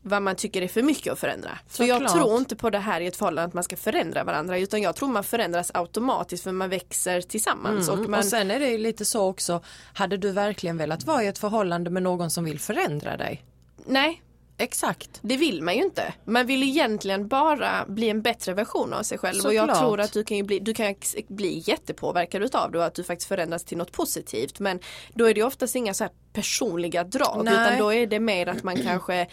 vad 0.08 0.22
man 0.22 0.36
tycker 0.36 0.62
är 0.62 0.68
för 0.68 0.82
mycket 0.82 1.14
att 1.14 1.20
förändra. 1.20 1.60
För 1.68 1.84
jag 1.84 2.08
tror 2.10 2.38
inte 2.38 2.56
på 2.56 2.70
det 2.70 2.80
här 2.80 3.02
i 3.02 3.08
ett 3.08 3.16
förhållande 3.16 3.48
att 3.48 3.54
man 3.54 3.64
ska 3.64 3.78
förändra 3.78 4.24
varandra 4.24 4.58
utan 4.60 4.82
jag 4.82 4.96
tror 4.96 5.10
man 5.10 5.24
förändras 5.24 5.72
automatiskt 5.74 6.44
för 6.44 6.52
man 6.52 6.70
växer 6.70 7.22
tillsammans. 7.22 7.90
Och 7.90 7.98
man, 7.98 8.06
Mm. 8.06 8.20
Och 8.20 8.26
sen 8.26 8.52
är 8.52 8.60
det 8.60 8.70
ju 8.70 8.78
lite 8.78 9.06
så 9.06 9.28
också, 9.28 9.62
hade 9.94 10.18
du 10.18 10.32
verkligen 10.32 10.78
velat 10.78 11.04
vara 11.06 11.24
i 11.24 11.28
ett 11.28 11.38
förhållande 11.38 11.90
med 11.90 12.04
någon 12.04 12.32
som 12.32 12.44
vill 12.44 12.60
förändra 12.60 13.18
dig? 13.18 13.44
nej, 13.88 14.22
Exakt. 14.58 15.10
Det 15.22 15.38
vill 15.38 15.62
man 15.62 15.76
ju 15.76 15.84
inte. 15.84 16.14
Man 16.26 16.46
vill 16.48 16.64
egentligen 16.64 17.28
bara 17.28 17.86
bli 17.88 18.10
en 18.10 18.22
bättre 18.22 18.54
version 18.54 18.94
av 18.94 19.04
sig 19.04 19.18
själv. 19.18 19.46
Och 19.46 19.54
jag 19.54 19.62
Såklart. 19.64 19.80
tror 19.80 20.00
att 20.00 20.14
du 20.14 20.24
kan 20.24 20.38
ju 20.38 20.44
bli, 20.44 20.60
du 20.60 20.74
kan 20.74 20.96
bli 21.28 21.64
jättepåverkad 21.66 22.44
utav 22.44 22.72
det 22.72 22.78
och 22.78 22.86
att 22.86 22.96
du 22.96 23.04
faktiskt 23.04 23.28
förändras 23.28 23.64
till 23.64 23.78
något 23.78 23.92
positivt. 23.92 24.60
Men 24.60 24.80
då 25.14 25.30
är 25.30 25.34
det 25.34 25.44
oftast 25.44 25.76
inga 25.76 25.94
så 25.94 26.04
här 26.04 26.14
personliga 26.34 27.04
drag 27.04 27.42
Nej. 27.46 27.54
utan 27.54 27.78
då 27.80 27.94
är 27.94 28.08
det 28.08 28.20
mer 28.20 28.48
att 28.48 28.64
man 28.64 28.76
kanske 28.84 29.28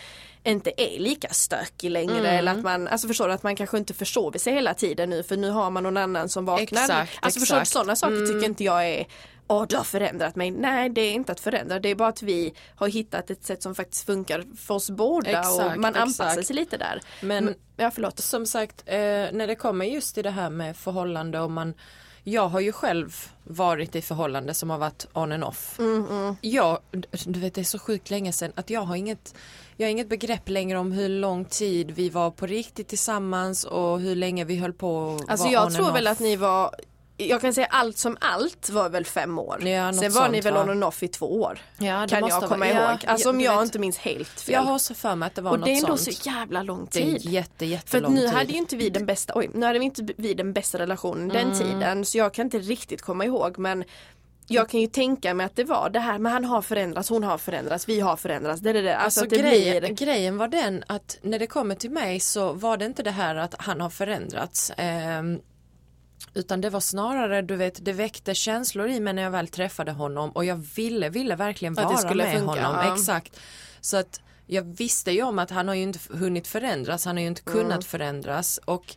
inte 0.45 0.73
är 0.77 0.99
lika 0.99 1.29
stökig 1.29 1.91
längre 1.91 2.19
Mm. 2.19 2.27
eller 2.39 2.53
att 2.53 2.63
man, 2.63 2.89
alltså 2.89 3.09
förstår 3.09 3.29
du 3.29 3.35
att 3.35 3.43
man 3.43 3.57
kanske 3.57 3.79
inte 3.79 3.95
försover 3.95 4.39
sig 4.39 4.55
hela 4.55 4.75
tiden 4.75 5.11
nu 5.11 5.23
för 5.23 5.37
nu 5.37 5.51
har 5.51 5.71
man 5.71 5.83
någon 5.83 5.97
annan 5.97 6.29
som 6.29 6.45
vaknar. 6.45 6.83
Exakt, 6.83 7.19
alltså 7.21 7.41
förstår 7.41 7.57
du 7.57 7.63
exakt. 7.63 7.77
Mm. 7.77 7.97
sådana 7.97 8.17
saker 8.17 8.35
tycker 8.35 8.49
inte 8.49 8.65
jag 8.65 8.89
är 8.89 9.07
Åh 9.53 9.67
du 9.69 9.77
har 9.77 9.85
förändrat 9.85 10.37
mig. 10.37 10.51
Nej 10.51 10.89
det 10.89 11.01
är 11.01 11.13
inte 11.13 11.33
att 11.33 11.41
förändra. 11.41 11.79
Det 11.81 11.89
är 11.89 11.95
bara 11.95 12.09
att 12.09 12.23
vi 12.23 12.55
har 12.77 12.89
hittat 12.89 13.31
ett 13.31 13.45
sätt 13.45 13.63
som 13.63 13.75
faktiskt 13.75 14.07
funkar 14.07 14.45
för 14.57 14.75
oss 14.75 14.91
båda 14.91 15.31
Exakt, 15.31 15.75
och 15.75 15.81
man 15.81 15.95
anpassar 15.95 16.27
exakt. 16.27 16.47
sig 16.47 16.57
lite 16.57 16.77
där. 16.77 17.01
Men 17.21 17.55
Ja 17.77 17.91
förlåt. 17.91 18.19
som 18.19 18.47
sagt, 18.47 18.83
eh, 18.87 18.97
när 18.97 19.47
det 19.47 19.55
kommer 19.55 19.85
just 19.85 20.15
till 20.15 20.25
det 20.25 20.31
här 20.31 20.51
med 20.51 20.77
förhållande 20.77 21.41
och 21.41 21.51
man 21.51 21.75
jag 22.25 22.49
har 22.49 22.61
ju 22.61 22.73
själv 22.73 23.17
varit 23.45 23.97
i 23.97 24.03
förhållande 24.03 24.55
som 24.55 24.71
har 24.71 24.79
varit 24.79 25.07
on 25.13 25.33
and 25.33 25.45
off. 25.45 25.79
Jag, 26.41 26.79
du 27.27 27.41
vet 27.41 27.55
det 27.55 27.61
är 27.61 27.65
så 27.65 27.79
sjukt 27.79 28.11
länge 28.11 28.33
sedan 28.33 28.53
att 28.55 28.71
jag 28.71 28.81
har 28.81 28.97
inget 28.97 29.35
jag 29.77 29.87
har 29.87 29.91
inget 29.91 30.09
begrepp 30.09 30.49
längre 30.49 30.79
om 30.79 30.93
hur 30.93 31.09
lång 31.09 31.45
tid 31.45 31.91
vi 31.91 32.09
var 32.11 32.31
på 32.31 32.47
riktigt 32.47 32.89
tillsammans 32.89 33.65
och 33.65 34.01
hur 34.01 34.17
länge 34.17 34.45
vi 34.45 34.57
höll 34.57 34.73
på 34.73 35.21
Alltså 35.29 35.49
jag 35.49 35.75
tror 35.75 35.93
väl 35.93 36.07
att 36.07 36.21
ni 36.21 36.37
var 36.37 36.75
jag 37.17 37.41
kan 37.41 37.55
säga 37.55 37.67
allt 37.71 37.99
som 37.99 38.17
allt 38.21 38.71
var 38.71 38.89
väl 38.89 39.05
fem 39.05 39.39
år. 39.39 39.65
Ja, 39.69 39.93
Sen 39.93 40.13
var 40.13 40.29
ni 40.29 40.43
sånt, 40.43 40.47
väl 40.47 40.55
va? 40.55 40.63
on 40.63 40.71
and 40.71 40.85
off 40.85 41.03
i 41.03 41.09
två 41.09 41.41
år. 41.43 41.59
ja, 41.79 42.07
kan 42.09 42.27
jag 42.29 42.43
komma 42.43 42.57
vara- 42.57 42.69
ja, 42.69 42.91
ihåg. 42.93 43.05
Alltså 43.07 43.31
om 43.31 43.41
jag 43.41 43.57
vet, 43.57 43.63
inte 43.65 43.79
minns 43.79 43.99
helt 43.99 44.41
fel. 44.41 44.53
Jag 44.53 44.61
har 44.63 44.79
så 44.79 44.95
för 44.95 45.15
mig 45.15 45.27
att 45.27 45.35
det 45.35 45.43
var 45.43 45.51
och 45.51 45.59
något 45.59 45.67
det 45.67 45.73
är 45.73 45.77
ändå 45.77 45.97
sånt. 45.97 46.17
så 46.17 46.29
jävla 46.31 46.63
lång 46.63 46.89
det 46.93 46.99
är 47.03 47.19
tid. 47.19 47.25
jätte, 47.33 47.81
För 47.87 48.03
att 48.03 48.13
nu 48.13 48.21
tid. 48.21 48.29
hade 48.31 48.53
ju 48.53 48.59
inte 48.59 48.77
vi 48.77 48.91
den 48.91 49.07
bästa, 49.07 49.33
oj, 49.37 49.51
nu 49.55 49.67
hade 49.67 49.79
vi 49.79 49.85
inte 49.85 50.09
vi 50.17 50.35
den 50.35 50.53
bästa 50.53 50.79
relationen 50.79 51.29
den 51.29 51.47
Mm. 51.53 51.59
tiden 51.59 52.05
så 52.05 52.19
jag 52.19 52.35
kan 52.35 52.45
inte 52.47 52.59
riktigt 52.59 53.03
komma 53.03 53.25
ihåg 53.25 53.59
men 53.59 53.85
jag 54.47 54.69
kan 54.69 54.81
ju 54.81 54.87
tänka 54.87 55.35
mig 55.35 55.47
att 55.47 55.57
det 55.57 55.65
var 55.65 55.91
det 55.91 56.01
här 56.01 56.19
men 56.19 56.33
han 56.33 56.45
har 56.45 56.63
förändrats, 56.63 57.09
hon 57.09 57.25
har 57.25 57.39
förändrats, 57.39 57.89
vi 57.89 58.01
har 58.01 58.17
förändrats. 58.17 58.61
Det, 58.61 58.73
det, 58.73 58.83
det. 58.83 58.97
Alltså, 58.97 59.21
Alltså 59.21 59.37
grejen, 59.41 59.81
blir 59.85 59.95
grejen 60.07 60.37
var 60.37 60.49
den 60.49 60.85
att 60.87 61.19
när 61.23 61.39
det 61.39 61.47
kommer 61.47 61.75
till 61.75 61.91
mig 61.91 62.21
så 62.21 62.53
var 62.53 62.77
det 62.77 62.85
inte 62.85 63.03
det 63.03 63.11
här 63.11 63.37
att 63.37 63.55
han 63.59 63.81
har 63.81 63.91
förändrats. 63.91 64.73
ehm, 64.77 65.41
utan 66.35 66.61
det 66.61 66.71
var 66.71 66.81
snarare, 66.81 67.43
du 67.43 67.57
vet, 67.57 67.85
det 67.85 67.93
väckte 67.93 68.35
känslor 68.35 68.89
i 68.89 69.01
mig 69.01 69.13
när 69.13 69.23
jag 69.23 69.31
väl 69.31 69.49
träffade 69.49 69.93
honom 69.93 70.31
och 70.31 70.45
jag 70.45 70.57
ville, 70.57 71.09
ville 71.09 71.37
verkligen 71.37 71.75
vara 71.75 71.97
skulle 71.97 72.25
med 72.25 72.33
funka, 72.39 72.67
honom. 72.67 72.87
ja. 72.87 72.95
Exakt. 72.95 73.41
Så 73.81 73.97
att 73.97 74.21
jag 74.47 74.63
visste 74.77 75.11
ju 75.11 75.23
om 75.23 75.39
att 75.39 75.51
han 75.51 75.69
har 75.69 75.75
ju 75.75 75.83
inte 75.83 75.99
hunnit 76.11 76.47
förändras, 76.47 77.05
han 77.05 77.17
har 77.17 77.21
ju 77.21 77.27
inte 77.29 77.43
Mm. 77.47 77.55
kunnat 77.63 77.85
förändras 77.85 78.61
och 78.65 78.97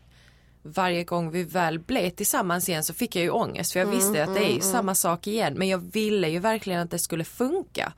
varje 0.64 1.04
gång 1.04 1.32
vi 1.32 1.44
väl 1.44 1.80
blev 1.80 2.10
tillsammans 2.10 2.70
igen 2.70 2.84
så 2.84 2.94
fick 2.94 3.16
jag 3.16 3.24
ju 3.24 3.30
ångest 3.30 3.72
för 3.74 3.80
jag 3.80 3.88
Mm, 3.88 4.00
visste 4.00 4.24
att 4.24 4.34
det 4.36 4.46
är 4.46 4.54
ju 4.54 4.62
samma 4.62 4.96
sak 4.96 5.28
igen 5.28 5.54
men 5.54 5.68
jag 5.68 5.78
ville 5.78 6.30
ju 6.30 6.40
verkligen 6.40 6.80
att 6.82 6.92
det 6.92 7.00
skulle 7.00 7.24
funka. 7.24 7.94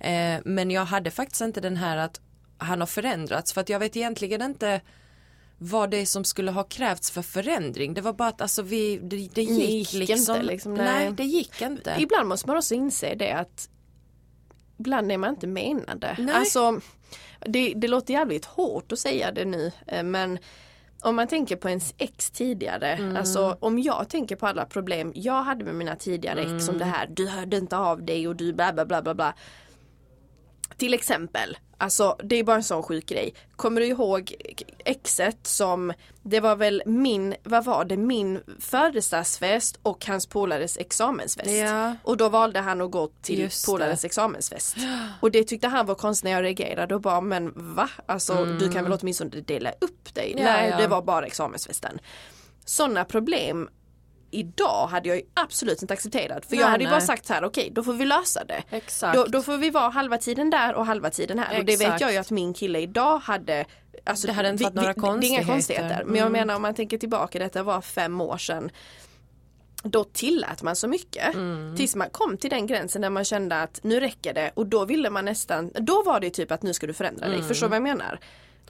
Eh, 0.00 0.40
men 0.44 0.70
jag 0.70 0.84
hade 0.84 1.10
faktiskt 1.10 1.40
inte 1.40 1.60
den 1.60 1.76
här 1.76 1.96
att 1.96 2.20
han 2.58 2.80
har 2.80 2.86
förändrats 2.86 3.52
för 3.52 3.60
att 3.60 3.68
jag 3.68 3.78
vet 3.78 3.96
egentligen 3.96 4.42
inte 4.42 4.80
vad 5.58 5.90
det 5.90 5.96
är 5.96 6.06
som 6.06 6.24
skulle 6.24 6.50
ha 6.50 6.62
krävts 6.62 7.10
för 7.10 7.22
förändring. 7.22 7.94
Det 7.94 8.00
var 8.00 8.12
bara 8.12 8.28
att 8.28 8.40
alltså 8.40 8.62
vi, 8.62 8.98
det, 8.98 9.28
det 9.34 9.42
gick, 9.42 9.70
gick 9.70 9.92
liksom. 9.92 10.36
inte, 10.36 10.46
liksom, 10.46 10.74
nej. 10.74 10.86
nej. 10.86 11.12
det 11.12 11.24
gick 11.24 11.62
inte. 11.62 11.96
Ibland 11.98 12.28
måste 12.28 12.46
man 12.48 12.56
också 12.56 12.74
inse 12.74 13.14
det 13.14 13.32
att 13.32 13.68
ibland 14.78 15.12
är 15.12 15.18
man 15.18 15.30
inte 15.30 15.46
menade. 15.46 16.16
Nej. 16.18 16.34
Alltså, 16.34 16.80
det, 17.46 17.72
det 17.76 17.88
låter 17.88 18.14
jävligt 18.14 18.44
hårt 18.44 18.92
att 18.92 18.98
säga 18.98 19.32
det 19.32 19.44
nu 19.44 19.72
eh, 19.86 20.02
men 20.02 20.38
om 21.00 21.16
man 21.16 21.28
tänker 21.28 21.56
på 21.56 21.68
ens 21.68 21.94
ex 21.98 22.30
tidigare, 22.30 22.88
Mm. 22.92 23.16
alltså 23.16 23.56
om 23.60 23.78
jag 23.78 24.08
tänker 24.08 24.36
på 24.36 24.46
alla 24.46 24.64
problem 24.64 25.12
jag 25.14 25.42
hade 25.42 25.64
med 25.64 25.74
mina 25.74 25.96
tidigare 25.96 26.40
ex 26.40 26.48
Mm. 26.48 26.60
som 26.60 26.78
det 26.78 26.84
här, 26.84 27.06
du 27.10 27.28
hörde 27.28 27.56
inte 27.56 27.76
av 27.76 28.02
dig 28.04 28.28
och 28.28 28.36
du 28.36 28.52
bla 28.52 28.72
bla 28.72 28.86
bla 28.86 29.02
bla 29.02 29.14
bla. 29.14 29.34
Till 30.76 30.94
exempel, 30.94 31.58
alltså 31.78 32.16
det 32.24 32.36
är 32.36 32.44
bara 32.44 32.56
en 32.56 32.64
sån 32.64 32.82
sjuk 32.82 33.06
grej. 33.06 33.34
Kommer 33.56 33.80
du 33.80 33.86
ihåg 33.86 34.34
exet 34.84 35.46
som, 35.46 35.92
det 36.22 36.40
var 36.40 36.56
väl 36.56 36.82
min, 36.86 37.34
vad 37.42 37.64
var 37.64 37.84
det, 37.84 37.96
min 37.96 38.40
födelsedagsfest 38.60 39.78
och 39.82 40.06
hans 40.06 40.26
polares 40.26 40.78
examensfest. 40.78 41.50
Ja. 41.50 41.96
Och 42.02 42.16
då 42.16 42.28
valde 42.28 42.60
han 42.60 42.80
att 42.80 42.90
gå 42.90 43.10
till 43.22 43.50
det. 44.02 44.04
examensfest. 44.04 44.76
Och 45.20 45.30
det 45.30 45.44
tyckte 45.44 45.68
han 45.68 45.86
var 45.86 45.94
konstigt 45.94 46.24
när 46.24 46.30
jag 46.30 46.42
reagerade 46.42 46.94
och 46.94 47.00
bara 47.00 47.20
men 47.20 47.52
va? 47.54 47.90
Alltså 48.06 48.44
du 48.44 48.72
kan 48.72 48.84
väl 48.84 48.98
åtminstone 49.00 49.30
dela 49.30 49.70
upp 49.80 50.14
dig? 50.14 50.32
Mm. 50.32 50.44
Ja, 50.44 50.52
Nej 50.52 50.70
ja. 50.70 50.76
det 50.76 50.86
var 50.86 51.02
bara 51.02 51.26
examensfesten. 51.26 51.98
Sådana 52.64 53.04
problem 53.04 53.68
idag 54.36 54.86
hade 54.86 55.08
jag 55.08 55.16
ju 55.18 55.22
absolut 55.34 55.82
inte 55.82 55.94
accepterat. 55.94 56.46
För 56.46 56.56
jag 56.56 56.62
Nej, 56.62 56.70
hade 56.70 56.84
ju 56.84 56.90
bara 56.90 57.00
sagt 57.00 57.26
så 57.26 57.32
här, 57.32 57.44
okej 57.44 57.70
då 57.74 57.82
får 57.82 57.92
vi 57.92 58.04
lösa 58.04 58.44
det. 58.44 58.62
Exakt. 58.70 59.16
Då, 59.16 59.24
då 59.24 59.42
får 59.42 59.56
vi 59.56 59.70
vara 59.70 59.88
halva 59.88 60.18
tiden 60.18 60.50
där 60.50 60.74
och 60.74 60.86
halva 60.86 61.10
tiden 61.10 61.38
här. 61.38 61.58
Och 61.58 61.64
det 61.64 61.72
vet 61.72 61.80
Exakt. 61.80 62.00
jag 62.00 62.12
ju 62.12 62.18
att 62.18 62.30
min 62.30 62.54
kille 62.54 62.78
idag 62.80 63.18
hade 63.18 63.64
alltså, 64.04 64.26
Det 64.26 64.32
hade 64.32 64.48
inte 64.48 64.64
varit 64.64 64.74
några 64.74 64.86
Det 64.92 64.92
är 64.92 64.98
inga 64.98 65.12
konstigheter. 65.12 65.52
konstigheter. 65.52 66.04
Men 66.04 66.14
jag 66.16 66.26
Mm. 66.26 66.32
menar 66.32 66.54
om 66.56 66.62
man 66.62 66.74
tänker 66.74 66.98
tillbaka, 66.98 67.38
detta 67.38 67.62
var 67.62 67.80
fem 67.80 68.20
år 68.20 68.38
sedan. 68.38 68.70
Då 69.82 70.04
tillät 70.04 70.62
man 70.62 70.76
så 70.76 70.88
mycket. 70.88 71.34
Mm. 71.34 71.76
Tills 71.76 71.94
man 71.96 72.10
kom 72.10 72.36
till 72.36 72.50
den 72.50 72.66
gränsen 72.66 73.02
där 73.02 73.10
man 73.10 73.24
kände 73.24 73.62
att 73.62 73.80
nu 73.82 74.00
räcker 74.00 74.34
det. 74.34 74.50
Och 74.54 74.66
då 74.66 74.84
ville 74.84 75.10
man 75.10 75.24
nästan, 75.24 75.70
då 75.74 76.02
var 76.02 76.20
det 76.20 76.30
typ 76.30 76.52
att 76.52 76.62
nu 76.62 76.74
ska 76.74 76.86
du 76.86 76.92
förändra 76.92 77.26
dig. 77.26 77.34
Mm. 77.36 77.48
Förstår 77.48 77.68
vad 77.68 77.76
jag 77.76 77.82
menar? 77.82 78.18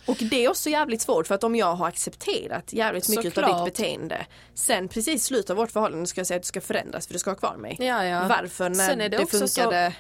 Och 0.07 0.17
det 0.21 0.45
är 0.45 0.49
också 0.51 0.71
jävligt 0.71 1.01
svårt 1.03 1.27
för 1.27 1.35
att 1.35 1.45
om 1.45 1.57
jag 1.57 1.75
har 1.75 1.87
accepterat 1.89 2.73
jävligt 2.73 3.09
mycket 3.09 3.39
av 3.39 3.43
Såklart. 3.43 3.67
ditt 3.67 3.75
beteende. 3.77 4.27
Sen 4.55 4.89
precis 4.89 5.25
slutet 5.25 5.51
av 5.51 5.57
vårt 5.57 5.71
förhållande 5.71 6.07
ska 6.07 6.21
jag 6.21 6.27
säga 6.27 6.37
att 6.37 6.43
du 6.43 6.47
ska 6.47 6.61
förändras 6.61 7.07
för 7.07 7.13
du 7.13 7.19
ska 7.19 7.31
ha 7.31 7.37
kvar 7.37 7.57
mig. 7.57 7.77
Ja, 7.81 8.05
ja. 8.05 8.27
Varför 8.29 8.69
när 8.69 8.89
Sen 8.89 9.01
är 9.01 9.09
det 9.09 9.17
det, 9.17 9.23
också 9.23 9.49
så- 9.49 9.61
funkade. 9.63 9.93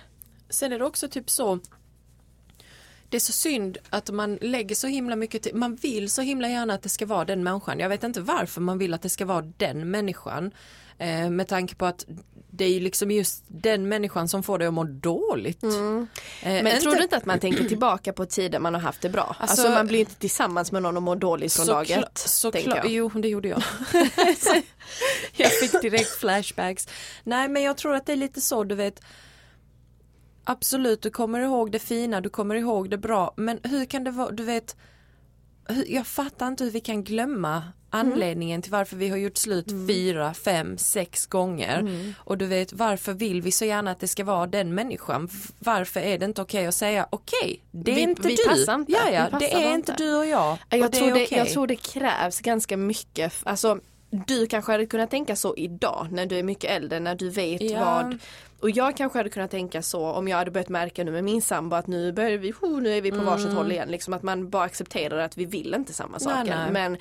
Sen 0.50 0.72
är 0.72 0.78
det 0.78 0.84
också 0.84 1.08
typ 1.08 1.30
så 1.30 1.58
det 3.08 3.16
är 3.16 3.20
så 3.20 3.32
synd 3.32 3.78
att 3.90 4.10
man 4.10 4.38
lägger 4.40 4.74
så 4.74 4.86
himla 4.86 5.16
mycket 5.16 5.42
tid, 5.42 5.54
man 5.54 5.74
vill 5.74 6.10
så 6.10 6.22
himla 6.22 6.48
gärna 6.48 6.74
att 6.74 6.82
det 6.82 6.88
ska 6.88 7.06
vara 7.06 7.24
den 7.24 7.42
människan. 7.44 7.78
Jag 7.78 7.88
vet 7.88 8.04
inte 8.04 8.20
varför 8.20 8.60
man 8.60 8.78
vill 8.78 8.94
att 8.94 9.02
det 9.02 9.08
ska 9.08 9.24
vara 9.24 9.42
den 9.56 9.90
människan. 9.90 10.50
Eh, 10.98 11.30
med 11.30 11.48
tanke 11.48 11.74
på 11.74 11.86
att 11.86 12.06
det 12.50 12.64
är 12.64 12.68
ju 12.68 12.80
liksom 12.80 13.10
just 13.10 13.44
den 13.48 13.88
människan 13.88 14.28
som 14.28 14.42
får 14.42 14.58
dig 14.58 14.68
att 14.68 14.74
må 14.74 14.84
dåligt. 14.84 15.62
Eh, 15.62 15.70
Mm. 15.70 16.06
Men 16.64 16.80
tror 16.80 16.94
du 16.96 17.02
inte 17.02 17.16
att 17.16 17.26
man 17.26 17.38
tänker 17.40 17.64
tillbaka 17.68 18.12
på 18.12 18.26
tider 18.26 18.58
man 18.58 18.74
har 18.74 18.80
haft 18.80 19.00
det 19.00 19.08
bra? 19.08 19.36
Alltså, 19.38 19.62
Alltså- 19.62 19.70
man 19.70 19.86
blir 19.86 19.98
inte 20.00 20.14
tillsammans 20.14 20.72
med 20.72 20.82
någon 20.82 20.96
och 20.96 21.02
mår 21.02 21.16
dåligt 21.16 21.52
från 21.52 21.66
dag 21.66 21.90
ett. 21.90 22.18
Jo, 22.88 23.08
det 23.14 23.28
gjorde 23.28 23.48
jag. 23.48 23.62
jag 25.36 25.50
fick 25.52 25.82
direkt 25.82 26.10
flashbacks. 26.10 26.88
Nej, 27.24 27.48
men 27.48 27.62
jag 27.62 27.76
tror 27.76 27.94
att 27.94 28.06
det 28.06 28.12
är 28.12 28.16
lite 28.16 28.40
så, 28.40 28.64
du 28.64 28.74
vet. 28.74 29.00
Absolut, 30.44 31.02
du 31.02 31.10
kommer 31.10 31.40
ihåg 31.40 31.72
det 31.72 31.78
fina, 31.78 32.20
du 32.20 32.28
kommer 32.28 32.54
ihåg 32.54 32.90
det 32.90 32.98
bra, 32.98 33.34
men 33.36 33.58
hur 33.62 33.84
kan 33.84 34.04
det 34.04 34.10
vara, 34.10 34.30
du 34.30 34.42
vet, 34.44 34.76
jag 35.86 36.06
fattar 36.06 36.46
inte 36.48 36.64
hur 36.64 36.70
vi 36.70 36.80
kan 36.80 37.04
glömma 37.04 37.62
anledningen 37.90 38.62
till 38.62 38.72
varför 38.72 38.96
vi 38.96 39.08
har 39.08 39.16
gjort 39.16 39.36
slut 39.36 39.66
fyra, 39.88 40.34
fem, 40.34 40.78
sex 40.78 41.26
gånger. 41.26 42.14
Och 42.18 42.38
du 42.38 42.46
vet 42.46 42.72
varför 42.72 43.12
vill 43.12 43.42
vi 43.42 43.52
så 43.52 43.64
gärna 43.64 43.90
att 43.90 44.00
det 44.00 44.08
ska 44.08 44.24
vara 44.24 44.46
den 44.46 44.74
människan? 44.74 45.28
Varför 45.58 46.00
är 46.00 46.18
det 46.18 46.24
inte 46.24 46.42
okej 46.42 46.66
att 46.66 46.74
säga 46.74 47.06
okej, 47.10 47.60
det 47.70 47.90
är 47.90 47.94
Vi- 47.94 48.00
inte 48.00 48.22
vi 48.28 48.36
du. 48.36 48.42
inte. 48.78 48.92
Ja, 48.92 49.10
ja, 49.10 49.38
det 49.38 49.52
är 49.54 49.58
inte 49.74 49.92
inte. 49.92 49.94
du 50.04 50.14
och 50.16 50.26
jag. 50.26 50.52
och 50.52 50.58
Jag, 50.76 50.90
det 50.90 50.98
tror 50.98 51.06
det, 51.14 51.24
okej. 51.24 51.38
jag 51.38 51.48
tror 51.50 51.66
det 51.66 51.76
krävs 51.76 52.40
ganska 52.40 52.76
mycket. 52.76 53.32
Alltså, 53.42 53.78
du 54.10 54.46
kanske 54.46 54.72
hade 54.72 54.86
kunnat 54.86 55.10
tänka 55.10 55.36
så 55.36 55.54
idag 55.56 56.06
när 56.10 56.26
du 56.26 56.38
är 56.38 56.42
mycket 56.42 56.70
äldre, 56.70 57.00
när 57.00 57.14
du 57.14 57.30
vet 57.30 57.62
Ja. 57.70 57.84
vad 57.84 58.18
och 58.60 58.70
jag 58.70 58.96
kanske 58.96 59.18
hade 59.18 59.30
kunnat 59.30 59.50
tänka 59.50 59.82
så 59.82 60.06
om 60.06 60.28
jag 60.28 60.36
hade 60.36 60.50
börjat 60.50 60.68
märka 60.68 61.04
nu 61.04 61.10
med 61.10 61.24
min 61.24 61.42
sambo 61.42 61.76
att 61.76 61.86
nu 61.86 62.12
börjar 62.12 62.38
vi, 62.38 62.52
oh, 62.52 62.80
nu 62.80 62.96
är 62.96 63.00
vi 63.00 63.10
på 63.10 63.16
varsitt 63.24 63.52
håll 63.52 63.72
igen. 63.72 63.88
Liksom 63.88 64.14
att 64.14 64.22
man 64.22 64.50
bara 64.50 64.62
accepterar 64.64 65.18
att 65.18 65.36
vi 65.36 65.44
vill 65.44 65.74
inte 65.74 65.92
samma 65.92 66.16
Mm. 66.18 66.34
Nej, 66.34 66.46
saker. 66.46 66.58
nej. 66.58 66.72
Men 66.72 66.96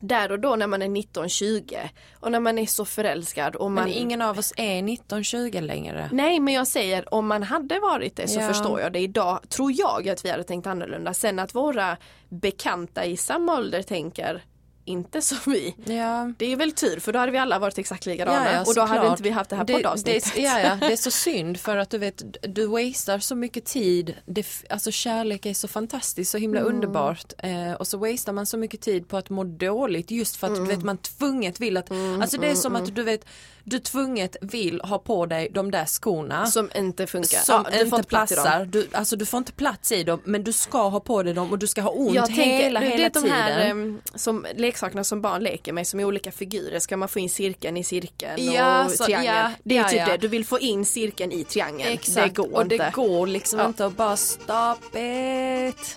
där 0.00 0.32
och 0.32 0.40
då 0.40 0.56
när 0.56 0.66
man 0.66 0.82
är 0.82 0.86
19-20 0.88 1.76
och 2.20 2.32
när 2.32 2.40
man 2.40 2.58
är 2.58 2.66
så 2.66 2.84
förälskad 2.84 3.56
och 3.56 3.70
man 3.70 3.84
Men 3.84 3.92
ingen 3.92 4.22
av 4.22 4.38
oss 4.38 4.52
är 4.56 4.78
1920 4.92 5.58
längre. 5.60 6.08
Nej 6.12 6.40
men 6.40 6.54
jag 6.54 6.66
säger 6.66 7.14
om 7.14 7.26
man 7.26 7.42
hade 7.42 7.78
varit 7.80 8.16
det 8.16 8.28
så 8.28 8.40
Ja. 8.40 8.48
förstår 8.48 8.80
jag 8.80 8.92
det. 8.92 8.98
Idag 9.00 9.40
tror 9.48 9.72
jag 9.74 10.08
att 10.08 10.24
vi 10.24 10.30
hade 10.30 10.44
tänkt 10.44 10.66
annorlunda. 10.66 11.14
Sen 11.14 11.38
att 11.38 11.54
våra 11.54 11.96
bekanta 12.28 13.04
i 13.04 13.16
samma 13.16 13.56
ålder 13.56 13.82
tänker 13.82 14.42
inte 14.88 15.22
som 15.22 15.38
vi. 15.46 15.74
Ja. 15.84 16.32
Det 16.38 16.52
är 16.52 16.56
väl 16.56 16.72
tur 16.72 17.00
för 17.00 17.12
då 17.12 17.18
hade 17.18 17.32
vi 17.32 17.38
alla 17.38 17.58
varit 17.58 17.78
exakt 17.78 18.06
likadana 18.06 18.60
och 18.66 18.74
då 18.74 18.80
hade 18.80 18.94
såklart. 18.94 19.10
inte 19.10 19.22
vi 19.22 19.30
haft 19.30 19.50
det 19.50 19.56
här 19.56 19.64
det, 19.64 19.72
poddavsnittet. 19.72 20.32
det, 20.34 20.40
ja, 20.42 20.60
ja, 20.60 20.76
det 20.80 20.92
är 20.92 20.96
så 20.96 21.10
synd 21.10 21.60
för 21.60 21.76
att 21.76 21.90
du 21.90 21.98
vet, 21.98 22.22
du 22.54 22.66
wastear 22.66 23.18
så 23.18 23.34
mycket 23.34 23.64
tid. 23.64 24.14
Det, 24.26 24.46
alltså 24.70 24.90
kärlek 24.90 25.46
är 25.46 25.54
så 25.54 25.68
fantastiskt, 25.68 26.30
så 26.30 26.38
himla 26.38 26.60
Mm. 26.60 26.74
underbart. 26.74 27.32
Eh, 27.38 27.72
och 27.72 27.86
så 27.86 27.98
wastear 27.98 28.32
man 28.32 28.46
så 28.46 28.56
mycket 28.56 28.80
tid 28.80 29.08
på 29.08 29.16
att 29.16 29.30
må 29.30 29.44
dåligt 29.44 30.10
just 30.10 30.36
för 30.36 30.46
att 30.46 30.52
Mm. 30.56 30.68
du 30.68 30.74
vet 30.74 30.84
man 30.84 30.98
tvunget 30.98 31.60
vill 31.60 31.76
att, 31.76 31.90
alltså 32.22 32.38
det 32.40 32.46
är 32.50 32.54
som 32.54 32.76
att 32.76 32.94
du 32.94 33.02
vet, 33.02 33.24
du 33.64 33.78
tvunget 33.78 34.36
vill 34.40 34.80
ha 34.80 34.98
på 34.98 35.26
dig 35.26 35.48
de 35.54 35.70
där 35.70 35.84
skorna. 35.86 36.46
Som 36.46 36.70
inte 36.76 37.06
funkar. 37.06 37.38
som 37.38 37.64
ja, 37.64 37.70
du 37.70 37.76
inte 37.78 37.90
får 37.90 37.98
inte 37.98 38.08
plats 38.08 38.32
i 38.32 38.34
dem. 38.34 38.44
passar. 38.44 38.64
Du, 38.64 38.88
alltså 38.92 39.16
du 39.16 39.26
får 39.26 39.38
inte 39.38 39.52
plats 39.52 39.92
i 39.92 40.02
dem 40.04 40.20
men 40.24 40.44
du 40.44 40.52
ska 40.52 40.88
ha 40.88 41.00
på 41.00 41.22
dig 41.22 41.34
dem 41.34 41.50
och 41.50 41.58
du 41.58 41.66
ska 41.66 41.80
ha 41.82 41.90
ont 41.90 42.14
Jag 42.14 42.26
tänker, 42.26 42.42
hela, 42.44 42.80
hela 42.80 42.94
är 43.04 43.10
de 43.10 43.20
tiden. 43.22 43.30
här 43.36 43.60
em, 43.70 44.00
som 44.14 44.46
leksakerna 44.78 45.04
som 45.04 45.20
barn 45.20 45.42
leker 45.42 45.72
med 45.72 45.86
som 45.86 46.00
är 46.00 46.04
olika 46.04 46.32
figurer. 46.32 46.78
Ska 46.78 46.96
man 46.96 47.08
få 47.08 47.18
in 47.18 47.30
cirkeln 47.30 47.76
i 47.76 47.84
cirkeln 47.84 48.52
Ja, 48.52 48.84
och 48.84 48.90
så- 48.90 49.04
triangeln. 49.04 49.36
ja, 49.36 49.50
det 49.64 49.76
är 49.76 49.82
ja, 49.82 49.88
typ 49.88 50.06
det, 50.06 50.16
du 50.16 50.28
vill 50.28 50.44
få 50.44 50.58
in 50.58 50.84
cirkeln 50.84 51.32
i 51.32 51.44
triangeln. 51.44 51.92
Exakt, 51.92 52.34
Det 52.36 52.42
går 52.42 52.54
och 52.54 52.62
inte. 52.62 52.76
det 52.76 52.90
går 52.94 53.26
liksom 53.26 53.60
inte 53.60 53.86
att 53.86 53.96
bara 53.96 54.16
stop 54.16 54.96
it. 54.98 55.94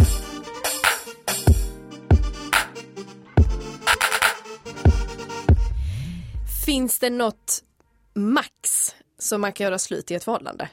Finns 6.65 6.99
det 6.99 7.09
något 7.09 7.63
max 8.13 8.95
som 9.19 9.41
man 9.41 9.53
kan 9.53 9.63
göra 9.65 9.79
slut 9.79 10.11
i 10.11 10.15
ett 10.15 10.23
förhållande? 10.23 10.69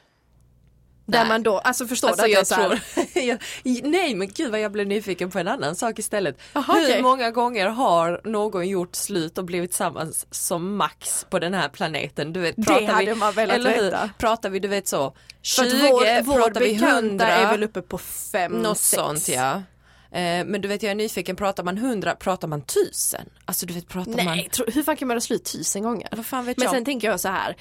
Där 1.11 1.19
Nej. 1.19 1.29
man 1.29 1.43
då, 1.43 1.59
alltså 1.59 1.87
förstår 1.87 2.09
Alltså 2.09 2.25
du 2.27 2.31
jag 2.33 2.47
tror, 2.47 2.79
jag, 3.15 3.39
nej 3.85 4.15
men 4.15 4.29
gud 4.35 4.51
vad 4.51 4.61
jag 4.61 4.73
blev 4.73 4.87
nyfiken 4.87 5.31
på 5.31 5.39
en 5.39 5.49
annan 5.49 5.77
sak 5.77 5.99
istället. 5.99 6.39
Jaha, 6.53 6.75
Hur 6.75 6.85
okej. 6.85 7.03
många 7.03 7.31
gånger 7.31 7.67
har 7.67 8.21
någon 8.25 8.69
gjort 8.69 8.95
slut 8.97 9.39
och 9.39 9.45
blivit 9.45 9.71
tillsammans 9.71 10.27
som 10.31 10.77
max 10.77 11.27
på 11.31 11.39
den 11.39 11.55
här 11.55 11.69
planeten? 11.69 12.33
Du 12.33 12.41
vet, 12.41 12.57
Det 12.57 12.63
pratar 12.63 12.87
hade 12.87 13.07
vi, 13.07 13.15
man 13.15 13.33
velat 13.33 13.57
eller 13.57 13.75
hur? 13.77 13.83
veta. 13.83 14.11
Pratar 14.19 14.51
vi 14.51 14.59
du 14.59 14.69
vet 14.69 14.89
så 14.89 15.15
20, 15.43 15.63
För 15.63 15.67
att 15.67 15.83
vår, 15.93 16.23
vår 16.23 16.37
pratar 16.37 16.61
vi 16.61 16.73
bekanta 16.75 16.99
100? 16.99 17.27
är 17.27 17.51
väl 17.51 17.63
uppe 17.63 17.83
på 17.83 17.99
fem, 17.99 18.53
Något 18.53 18.79
sex. 18.79 19.01
sånt 19.03 19.29
ja. 19.29 19.63
Eh, 20.13 20.45
men 20.47 20.61
du 20.61 20.69
vet 20.69 20.83
jag 20.83 20.91
är 20.91 20.95
nyfiken, 20.95 21.37
pratar 21.37 21.65
man 21.65 21.79
100, 21.79 22.15
pratar 22.15 22.49
man 22.49 22.61
1000? 22.61 23.21
Alltså 23.45 23.67
du 23.67 23.75
vet 23.75 23.89
pratar 23.89 24.13
man 24.13 24.25
Nej, 24.25 24.51
hur 24.75 24.83
fan 24.83 24.97
kan 24.97 25.09
man 25.09 25.15
göra 25.15 25.21
slut 25.21 25.45
tusen 25.45 25.83
gånger? 25.83 26.09
Vad 26.13 26.27
fan 26.27 26.45
vet 26.47 26.57
Men 26.59 26.65
jag? 26.65 26.75
sen 26.75 26.85
tänker 26.85 27.11
jag 27.11 27.21
så 27.21 27.29
här. 27.29 27.57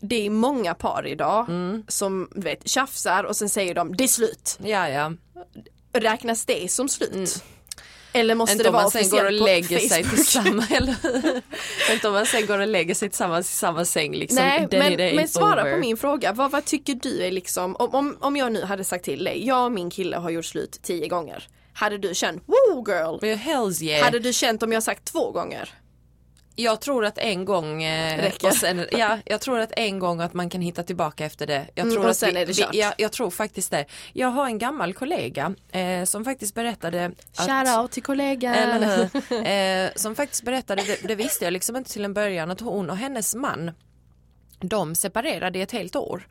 Det 0.00 0.26
är 0.26 0.30
många 0.30 0.74
par 0.74 1.06
idag 1.06 1.46
Mm. 1.48 1.82
som 1.88 2.28
du 2.34 2.40
vet, 2.40 2.68
tjafsar 2.68 3.24
och 3.24 3.36
sen 3.36 3.48
säger 3.48 3.74
de 3.74 3.96
det 3.96 4.04
är 4.04 4.08
slut. 4.08 4.58
Ja 4.62 4.88
ja. 4.88 5.12
Räknas 5.92 6.44
det 6.46 6.70
som 6.70 6.88
slut? 6.88 7.44
Eller 8.12 8.34
måste 8.34 8.52
Inte 8.52 8.64
det 8.64 8.70
vara 8.70 8.82
man 8.82 8.90
sen 8.90 9.08
går 9.10 9.18
och 9.18 9.26
officiellt 9.26 9.40
på 9.40 9.44
lägger 9.44 9.88
sig 9.88 10.04
tillsammans 10.04 10.70
eller? 10.70 10.94
Inte 11.92 12.08
om 12.08 12.14
man 12.14 12.26
sen 12.26 12.46
går 12.46 12.58
och 12.58 12.66
lägger 12.66 12.94
sig 12.94 13.08
tillsammans 13.08 13.50
i 13.50 13.56
samma 13.56 13.84
säng 13.84 14.14
liksom. 14.14 14.36
Nej 14.44 14.68
men, 14.70 15.16
men 15.16 15.28
svara 15.28 15.62
over. 15.62 15.72
på 15.72 15.78
min 15.78 15.96
fråga, 15.96 16.32
vad, 16.32 16.50
vad 16.50 16.64
tycker 16.64 16.94
du 16.94 17.22
är 17.22 17.30
liksom, 17.30 17.76
om, 17.76 17.94
om, 17.94 18.16
om 18.20 18.36
jag 18.36 18.52
nu 18.52 18.64
hade 18.64 18.84
sagt 18.84 19.04
till 19.04 19.24
dig, 19.24 19.46
jag 19.46 19.64
och 19.64 19.72
min 19.72 19.90
kille 19.90 20.16
har 20.16 20.30
gjort 20.30 20.44
slut 20.44 20.78
tio 20.82 21.08
gånger. 21.08 21.48
Hade 21.72 21.98
du 21.98 22.14
känt, 22.14 22.42
woo 22.46 22.84
girl? 22.88 23.36
Hells 23.36 23.82
yeah. 23.82 24.04
Hade 24.04 24.18
du 24.18 24.32
känt 24.32 24.62
om 24.62 24.72
jag 24.72 24.82
sagt 24.82 25.04
två 25.12 25.30
gånger? 25.30 25.68
Jag 26.56 26.80
tror 26.80 27.04
att 27.04 27.18
en 27.18 27.44
gång 27.44 27.82
eh, 27.82 28.32
och 28.42 28.54
sen, 28.54 28.86
ja, 28.92 29.18
jag 29.24 29.40
tror 29.40 29.58
att 29.60 29.72
en 29.76 29.98
gång 29.98 30.20
att 30.20 30.34
man 30.34 30.50
kan 30.50 30.60
hitta 30.60 30.82
tillbaka 30.82 31.24
efter 31.24 31.46
det. 31.46 31.66
Jag 31.74 31.82
Mm, 31.84 31.94
tror 31.94 32.04
och 32.04 32.10
att 32.10 32.22
vi, 32.22 32.32
det 32.32 32.44
vi, 32.44 32.54
kört. 32.54 32.74
ja, 32.74 32.92
jag 32.96 33.12
tror 33.12 33.30
faktiskt 33.30 33.70
det. 33.70 33.84
Jag 34.12 34.28
har 34.28 34.46
en 34.46 34.58
gammal 34.58 34.94
kollega 34.94 35.54
eh, 35.72 36.04
som 36.04 36.24
faktiskt 36.24 36.54
berättade 36.54 37.12
att 37.36 37.46
Shoutout 37.50 37.90
till 37.92 38.02
kollegan. 38.02 38.82
Eh, 39.46 39.90
som 39.96 40.14
faktiskt 40.14 40.42
berättade, 40.42 40.82
det, 40.82 41.08
det 41.08 41.14
visste 41.14 41.44
jag 41.44 41.52
liksom 41.52 41.76
inte 41.76 41.92
till 41.92 42.04
en 42.04 42.14
början, 42.14 42.50
att 42.50 42.60
hon 42.60 42.90
och 42.90 42.96
hennes 42.96 43.34
man 43.34 43.70
de 44.60 44.94
separerade 44.94 45.58
i 45.58 45.62
ett 45.62 45.72
helt 45.72 45.96
år. 45.96 46.28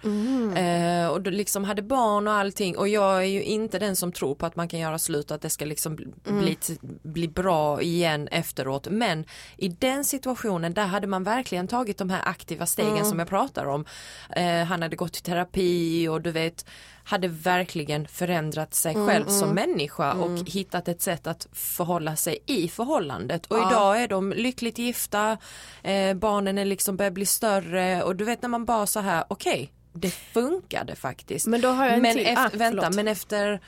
Eh, 0.57 1.07
och 1.07 1.21
liksom 1.21 1.63
hade 1.63 1.81
barn 1.81 2.27
och 2.27 2.33
allting 2.33 2.77
och 2.77 2.87
jag 2.87 3.17
är 3.17 3.27
ju 3.27 3.43
inte 3.43 3.79
den 3.79 3.95
som 3.95 4.11
tror 4.11 4.35
på 4.35 4.45
att 4.45 4.55
man 4.55 4.67
kan 4.67 4.79
göra 4.79 4.99
slut 4.99 5.31
och 5.31 5.35
att 5.35 5.41
det 5.41 5.49
ska 5.49 5.65
liksom 5.65 5.95
bli, 5.95 6.07
bli, 6.23 6.57
bli 7.03 7.27
bra 7.27 7.81
igen 7.81 8.27
efteråt. 8.27 8.87
Men 8.91 9.25
i 9.57 9.67
den 9.67 10.05
situationen 10.05 10.73
där 10.73 10.85
hade 10.85 11.07
man 11.07 11.23
verkligen 11.23 11.67
tagit 11.67 11.97
de 11.97 12.09
här 12.09 12.21
aktiva 12.25 12.65
stegen 12.65 13.05
som 13.05 13.19
jag 13.19 13.27
pratar 13.27 13.65
om. 13.65 13.85
Eh, 14.29 14.63
han 14.63 14.81
hade 14.81 14.95
gått 14.95 15.17
i 15.17 15.21
terapi 15.21 16.07
och 16.07 16.21
du 16.21 16.31
vet 16.31 16.65
hade 17.09 17.27
verkligen 17.27 18.07
förändrat 18.07 18.73
sig 18.73 18.95
själv 18.95 19.25
som 19.27 19.49
människa 19.49 20.13
och 20.13 20.49
hittat 20.49 20.87
ett 20.87 21.01
sätt 21.01 21.27
att 21.27 21.47
förhålla 21.53 22.15
sig 22.15 22.37
i 22.45 22.67
förhållandet. 22.67 23.45
Och 23.45 23.57
idag 23.57 24.01
är 24.03 24.07
de 24.07 24.31
lyckligt 24.33 24.77
gifta, 24.77 25.37
eh, 25.83 26.13
barnen 26.13 26.57
är 26.57 26.65
liksom 26.65 26.97
börjar 26.97 27.11
bli 27.11 27.25
större 27.25 28.03
och 28.03 28.15
du 28.15 28.23
vet 28.25 28.41
när 28.41 28.49
man 28.49 28.65
bara 28.65 28.85
så 28.87 28.99
här 28.99 29.23
okej 29.27 29.71
det 29.93 30.09
funkade 30.11 30.95
faktiskt. 30.95 31.47
Men 31.47 31.61
då 31.61 31.67
har 31.67 31.85
jag 31.85 31.93
en 31.95 32.01
men 32.01 32.15
till. 32.17 32.25
efter, 32.25 32.45
Ah, 32.45 32.49
vänta, 32.53 32.89
men 32.89 33.07
efter 33.07 33.59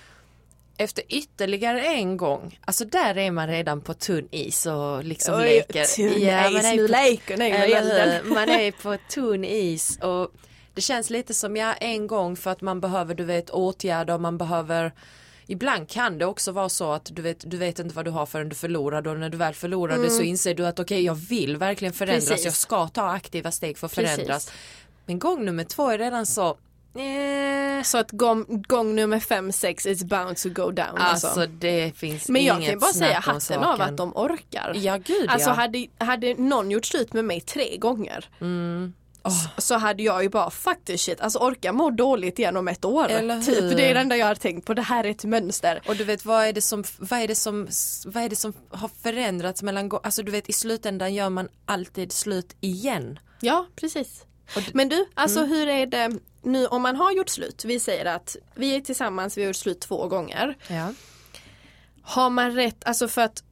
efter 0.78 1.04
ytterligare 1.10 1.82
en 1.82 2.18
gång, 2.18 2.60
alltså 2.66 2.86
där 2.86 3.18
är 3.18 3.32
man 3.32 3.48
redan 3.48 3.82
på 3.82 3.94
tunn 3.94 4.28
is 4.32 4.66
och 4.66 5.04
liksom 5.04 5.36
Oj, 5.36 5.44
leker. 5.44 5.84
tunn 5.84 6.26
man 6.44 6.56
is, 6.56 6.66
är 6.66 6.76
nu 6.76 6.88
på- 6.88 6.92
leker 6.92 7.38
ni 7.38 7.50
elden. 7.50 8.22
hur? 8.26 8.34
Man 8.34 8.50
är 8.50 8.72
på 8.72 8.98
tunn 9.10 9.46
is 9.46 9.98
och 10.02 10.32
det 10.74 10.82
känns 10.82 11.10
lite 11.10 11.34
som 11.34 11.56
jag 11.58 11.76
en 11.82 12.08
gång 12.08 12.36
för 12.36 12.52
att 12.52 12.62
man 12.62 12.82
behöver 12.82 13.16
du 13.16 13.24
vet 13.24 13.50
åtgärder 13.50 14.18
man 14.18 14.38
behöver 14.38 14.92
Ibland 15.48 15.90
kan 15.90 16.18
det 16.18 16.26
också 16.26 16.52
vara 16.52 16.70
så 16.70 16.92
att 16.92 17.10
du 17.16 17.22
vet, 17.22 17.52
du 17.52 17.58
vet 17.58 17.80
inte 17.80 17.96
vad 17.96 18.06
du 18.06 18.12
har 18.12 18.26
förrän 18.26 18.50
du 18.50 18.56
förlorar 18.56 19.08
och 19.08 19.20
när 19.20 19.30
du 19.30 19.38
väl 19.38 19.54
förlorar 19.54 19.98
det 19.98 20.10
så 20.10 20.22
inser 20.22 20.54
du 20.54 20.68
att 20.68 20.80
okej 20.80 21.04
jag 21.04 21.16
vill 21.16 21.58
verkligen 21.58 21.94
förändras, 21.94 22.24
Mm. 22.24 22.32
Precis. 22.32 22.46
jag 22.46 22.54
ska 22.54 22.88
ta 22.88 23.10
aktiva 23.10 23.52
steg 23.52 23.78
för 23.78 23.88
att 23.88 23.96
Precis. 23.96 24.16
förändras. 24.16 24.52
Men 25.06 25.20
gång 25.20 25.46
nummer 25.46 25.64
två 25.64 25.90
är 25.90 25.98
redan 25.98 26.26
så 26.26 26.50
eh, 26.96 27.84
Så 27.84 27.98
att 27.98 28.12
gång, 28.12 28.64
gång 28.68 28.96
nummer 28.96 29.20
fem, 29.20 29.52
sex, 29.52 29.86
it's 29.86 30.06
bound 30.06 30.38
to 30.38 30.50
go 30.50 30.72
down. 30.72 30.98
Alltså. 30.98 31.28
Alltså 31.28 31.46
det 31.48 31.92
finns 31.96 32.30
Men 32.30 32.44
jag 32.46 32.66
kan 32.66 32.80
bara 32.80 32.94
säga 32.94 33.20
hatten 33.20 33.64
av 33.64 33.82
att 33.82 33.98
de 33.98 34.16
orkar. 34.16 34.74
Ja 34.76 34.98
gud 34.98 35.30
Alltså 35.30 35.50
ja. 35.50 35.54
hade, 35.54 35.88
hade 35.98 36.34
någon 36.34 36.72
gjort 36.72 36.86
slut 36.86 37.14
med 37.14 37.26
mig 37.26 37.42
tre 37.42 37.78
gånger 37.78 38.26
Mm. 38.42 38.94
Så, 39.24 39.62
så 39.62 39.78
hade 39.78 40.04
jag 40.04 40.24
ju 40.24 40.30
bara 40.30 40.50
fuck 40.50 40.86
this 40.86 41.02
shit, 41.02 41.22
alltså 41.22 41.40
orka 41.40 41.74
må 41.74 41.90
dåligt 41.90 42.40
igen 42.40 42.58
om 42.58 42.68
ett 42.68 42.86
år. 42.86 43.10
Eller 43.10 43.36
hur? 43.36 43.42
Typ, 43.44 43.78
det 43.78 43.90
är 43.90 43.94
det 43.94 44.00
enda 44.00 44.18
jag 44.18 44.28
har 44.28 44.36
tänkt 44.36 44.66
på, 44.66 44.74
det 44.74 44.82
här 44.82 45.04
är 45.04 45.10
ett 45.10 45.24
mönster. 45.24 45.82
Och 45.88 45.96
du 45.96 46.04
vet 46.04 46.26
vad 46.26 46.46
är 46.46 46.54
det 46.54 46.62
som, 46.62 46.84
vad 46.98 47.20
är 47.20 47.28
det 47.28 47.36
som, 47.36 47.68
vad 48.06 48.24
är 48.24 48.30
det 48.30 48.36
som 48.36 48.54
har 48.70 48.90
förändrats 49.04 49.64
mellan, 49.64 49.92
alltså 50.04 50.24
du 50.24 50.32
vet 50.32 50.50
i 50.50 50.54
slutändan 50.54 51.14
gör 51.14 51.30
man 51.30 51.50
alltid 51.66 52.12
slut 52.12 52.56
igen. 52.60 53.20
Ja, 53.42 53.68
precis. 53.76 54.26
Men 54.74 54.90
du, 54.90 55.06
alltså 55.14 55.40
Mm. 55.40 55.50
hur 55.52 55.68
är 55.68 55.86
det 55.86 56.12
nu 56.44 56.68
om 56.68 56.82
man 56.82 56.96
har 56.96 57.12
gjort 57.12 57.30
slut, 57.30 57.66
vi 57.66 57.80
säger 57.80 58.06
att 58.06 58.36
vi 58.56 58.76
är 58.76 58.82
tillsammans, 58.82 59.38
vi 59.38 59.42
har 59.42 59.48
gjort 59.48 59.56
slut 59.56 59.80
två 59.82 60.08
gånger. 60.08 60.58
Ja. 60.68 60.94
Har 62.04 62.30
man 62.30 62.52
rätt, 62.52 62.84
alltså 62.86 63.08
för 63.08 63.22
att 63.22 63.44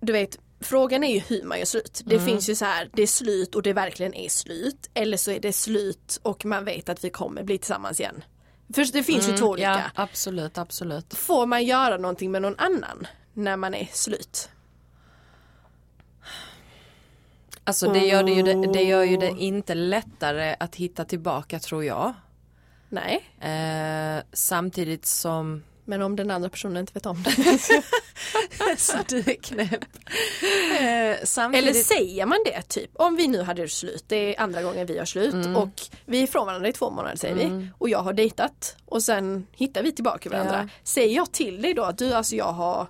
du 0.00 0.12
vet 0.12 0.38
Frågan 0.60 1.04
är 1.04 1.14
ju 1.14 1.18
hur 1.20 1.42
man 1.44 1.58
gör 1.58 1.64
slut. 1.64 2.02
Det 2.04 2.14
Mm. 2.14 2.26
finns 2.26 2.48
ju 2.48 2.54
så 2.54 2.64
här, 2.64 2.90
det 2.92 3.02
är 3.02 3.06
slut 3.06 3.54
och 3.54 3.62
det 3.62 3.72
verkligen 3.72 4.14
är 4.14 4.28
slut. 4.28 4.90
Eller 4.94 5.16
så 5.16 5.30
är 5.30 5.40
det 5.40 5.52
slut 5.52 6.18
och 6.22 6.44
man 6.44 6.64
vet 6.64 6.88
att 6.88 7.04
vi 7.04 7.10
kommer 7.10 7.42
bli 7.42 7.58
tillsammans 7.58 8.00
igen. 8.00 8.24
För 8.74 8.92
det 8.92 9.02
finns 9.02 9.28
ju 9.28 9.36
två 9.36 9.46
olika. 9.46 9.68
Mm, 9.70 9.80
Ja 9.94 10.02
absolut, 10.02 10.58
absolut. 10.58 11.14
Får 11.14 11.46
man 11.46 11.64
göra 11.64 11.96
någonting 11.96 12.30
med 12.30 12.42
någon 12.42 12.58
annan 12.58 13.06
när 13.32 13.56
man 13.56 13.74
är 13.74 13.88
slut? 13.92 14.48
Alltså 17.64 17.92
det 17.92 18.06
gör, 18.06 18.22
det, 18.22 18.30
ju 18.32 18.42
det, 18.42 18.72
det 18.72 18.82
gör 18.82 19.02
ju 19.02 19.16
det 19.16 19.28
inte 19.38 19.74
lättare 19.74 20.56
att 20.60 20.74
hitta 20.74 21.04
tillbaka 21.04 21.58
tror 21.58 21.84
jag. 21.84 22.14
Nej, 22.88 23.24
Eh, 23.40 24.22
samtidigt 24.32 25.06
som 25.06 25.62
men 25.90 26.02
om 26.02 26.16
den 26.16 26.30
andra 26.30 26.48
personen 26.48 26.76
inte 26.76 26.92
vet 26.92 27.06
om 27.06 27.22
det. 27.22 27.58
så 28.78 28.96
du 29.08 29.18
är 29.18 29.42
knäpp. 29.42 29.84
Eh, 30.80 31.24
samtidigt, 31.24 31.68
Eller 31.68 31.82
säger 31.82 32.26
man 32.26 32.38
det 32.44 32.62
typ? 32.62 32.90
Om 32.94 33.16
vi 33.16 33.28
nu 33.28 33.42
hade 33.42 33.68
slut, 33.68 34.04
det 34.08 34.16
är 34.36 34.40
andra 34.40 34.62
gången 34.62 34.86
vi 34.86 34.94
gör 34.96 35.04
slut 35.04 35.34
Mm. 35.34 35.56
och 35.56 35.70
vi 36.06 36.18
är 36.18 36.22
ifrån 36.22 36.46
varandra 36.46 36.68
i 36.68 36.72
två 36.72 36.90
månader 36.90 37.16
säger 37.16 37.34
vi 37.34 37.68
och 37.78 37.88
jag 37.88 37.98
har 37.98 38.12
dejtat 38.12 38.76
och 38.84 39.02
sen 39.02 39.46
hittar 39.52 39.82
vi 39.82 39.92
tillbaka 39.92 40.30
varandra. 40.30 40.68
Ja. 40.72 40.78
Säger 40.82 41.16
jag 41.16 41.32
till 41.32 41.62
dig 41.62 41.74
då 41.74 41.82
att 41.82 41.98
du 41.98 42.12
alltså 42.12 42.36
jag 42.36 42.52
har 42.52 42.86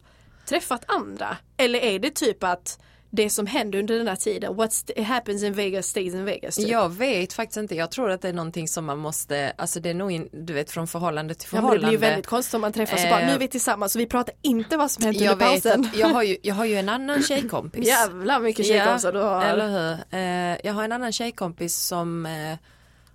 träffat 0.49 0.85
andra? 0.87 1.37
Eller 1.57 1.79
är 1.79 1.99
det 1.99 2.11
typ 2.15 2.45
att 2.45 2.79
det 3.13 3.31
som 3.31 3.47
händer 3.47 3.79
under 3.79 3.99
den 3.99 4.09
här 4.09 4.17
tiden, 4.17 4.57
what 4.57 4.91
happens 5.07 5.43
in 5.43 5.53
Vegas 5.53 5.87
stays 5.87 6.15
in 6.15 6.25
Vegas. 6.25 6.57
Typ. 6.57 6.69
Jag 6.69 6.89
vet 6.89 7.33
faktiskt 7.33 7.57
inte, 7.57 7.75
jag 7.75 7.91
tror 7.91 8.11
att 8.11 8.23
det 8.23 8.29
är 8.29 8.33
någonting 8.33 8.69
som 8.69 8.85
man 8.85 8.99
måste, 8.99 9.53
alltså 9.57 9.81
det 9.81 9.91
är 9.91 9.95
nog 9.95 10.13
in, 10.13 10.29
du 10.33 10.53
vet 10.53 10.71
från 10.71 10.87
förhållande 10.87 11.35
till 11.35 11.49
Ja, 11.53 11.57
men 11.57 11.63
det 11.63 11.67
förhållande. 11.69 11.99
blir 11.99 12.09
ju 12.09 12.11
väldigt 12.11 12.27
konstigt 12.27 12.55
om 12.55 12.61
man 12.61 12.73
träffas 12.73 13.05
och 13.05 13.11
bara 13.11 13.21
Eh, 13.21 13.27
nu 13.27 13.33
är 13.33 13.39
vi 13.39 13.49
tillsammans 13.49 13.95
och 13.95 14.01
vi 14.01 14.07
pratar 14.07 14.35
inte 14.43 14.77
vad 14.77 14.91
som 14.91 15.05
hänt 15.05 15.21
jag 15.21 15.33
under 15.33 15.47
pausen. 15.47 15.81
att 15.81 15.97
jag 15.97 16.09
har 16.09 16.23
ju, 16.23 16.37
jag 16.43 16.55
har 16.55 16.65
ju 16.65 16.77
en 16.77 16.89
annan 16.89 17.23
tjejkompis. 17.23 17.87
Jävlar 17.89 18.41
mycket 18.41 18.67
tjejkompisar 18.67 19.13
du 19.13 19.19
har. 19.19 19.45
Eller 19.45 19.69
hur. 19.69 19.99
Eh, 20.11 20.59
jag 20.65 20.73
har 20.73 20.85
en 20.85 20.93
annan 20.93 21.13
tjejkompis 21.13 21.77
som 21.77 22.27
eh, 22.27 22.57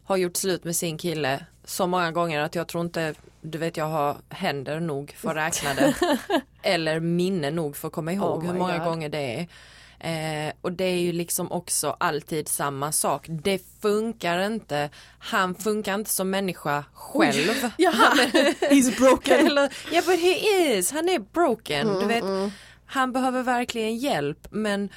har 0.04 0.18
gjort 0.18 0.38
slut 0.38 0.64
med 0.64 0.76
sin 0.76 0.98
kille 0.98 1.46
så 1.66 1.88
många 1.88 2.12
gånger 2.12 2.40
att 2.40 2.56
jag 2.56 2.68
tror 2.68 2.86
inte, 2.86 3.14
du 3.42 3.58
vet 3.58 3.78
jag 3.78 3.86
har 3.86 4.18
händer 4.30 4.80
nog 4.80 5.14
för 5.18 5.30
att 5.30 5.36
räkna 5.36 5.74
det. 5.74 5.96
eller 6.64 7.00
minne 7.00 7.52
nog 7.52 7.78
för 7.78 7.88
att 7.88 7.94
komma 7.94 8.14
ihåg 8.14 8.38
Oh 8.44 8.46
hur 8.52 8.54
många 8.60 8.78
God. 8.78 8.88
gånger 8.88 9.10
det 9.10 9.40
är. 9.40 9.48
Eh, 10.00 10.54
och 10.62 10.72
det 10.72 10.84
är 10.84 10.98
ju 10.98 11.12
liksom 11.12 11.52
också 11.52 11.96
alltid 12.00 12.48
samma 12.48 12.92
sak. 12.92 13.26
Det 13.30 13.62
funkar 13.82 14.40
inte. 14.40 14.90
Han 15.20 15.56
funkar 15.56 15.96
inte 15.96 16.10
som 16.10 16.30
människa 16.30 16.84
själv. 16.94 17.72
Jaha, 17.78 18.14
he's 18.60 18.98
broken. 18.98 19.48
Eller, 19.48 19.74
ja 19.92 20.02
but 20.06 20.20
he 20.20 20.76
is, 20.78 20.92
han 20.92 21.10
är 21.10 21.20
broken. 21.20 21.90
Mm, 21.90 22.00
du 22.00 22.06
vet, 22.06 22.52
han 22.86 23.12
behöver 23.12 23.44
verkligen 23.44 23.98
hjälp 23.98 24.48
men 24.50 24.90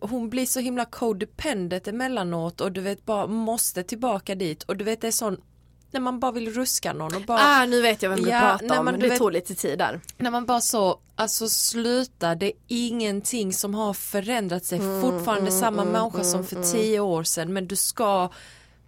hon 0.00 0.30
blir 0.30 0.46
så 0.46 0.60
himla 0.60 0.84
codependent 0.84 1.88
emellanåt 1.88 2.60
och 2.60 2.72
du 2.72 2.80
vet 2.80 3.06
bara 3.06 3.26
måste 3.26 3.82
tillbaka 3.82 4.34
dit 4.34 4.62
och 4.62 4.76
du 4.76 4.84
vet 4.84 5.00
det 5.00 5.06
är 5.06 5.12
sån 5.12 5.40
när 5.90 6.00
man 6.00 6.20
bara 6.20 6.32
vill 6.32 6.52
ruska 6.54 6.92
någon 6.92 7.14
och 7.16 7.22
bara 7.22 7.38
Ah, 7.42 7.66
nu 7.66 7.82
vet 7.82 8.02
jag 8.02 8.10
vem 8.10 8.22
du 8.22 8.30
Ja, 8.30 8.40
pratar 8.60 8.78
om, 8.80 8.86
du 8.86 8.92
det 8.92 9.08
vet- 9.08 9.18
tog 9.18 9.32
lite 9.32 9.54
tid 9.54 9.78
där. 9.78 10.00
när 10.16 10.30
man 10.30 10.46
bara 10.46 10.60
så, 10.60 11.00
alltså 11.14 11.48
sluta, 11.48 12.34
det 12.34 12.46
är 12.46 12.52
ingenting 12.66 13.52
som 13.52 13.74
har 13.74 13.92
förändrat 13.94 14.64
sig, 14.64 14.80
fortfarande 15.02 15.50
samma 15.52 15.84
människa 15.84 16.24
som 16.24 16.44
för 16.46 16.72
tio 16.72 17.00
år 17.00 17.22
sedan 17.22 17.52
men 17.52 17.66
du 17.68 17.76
ska 17.76 18.30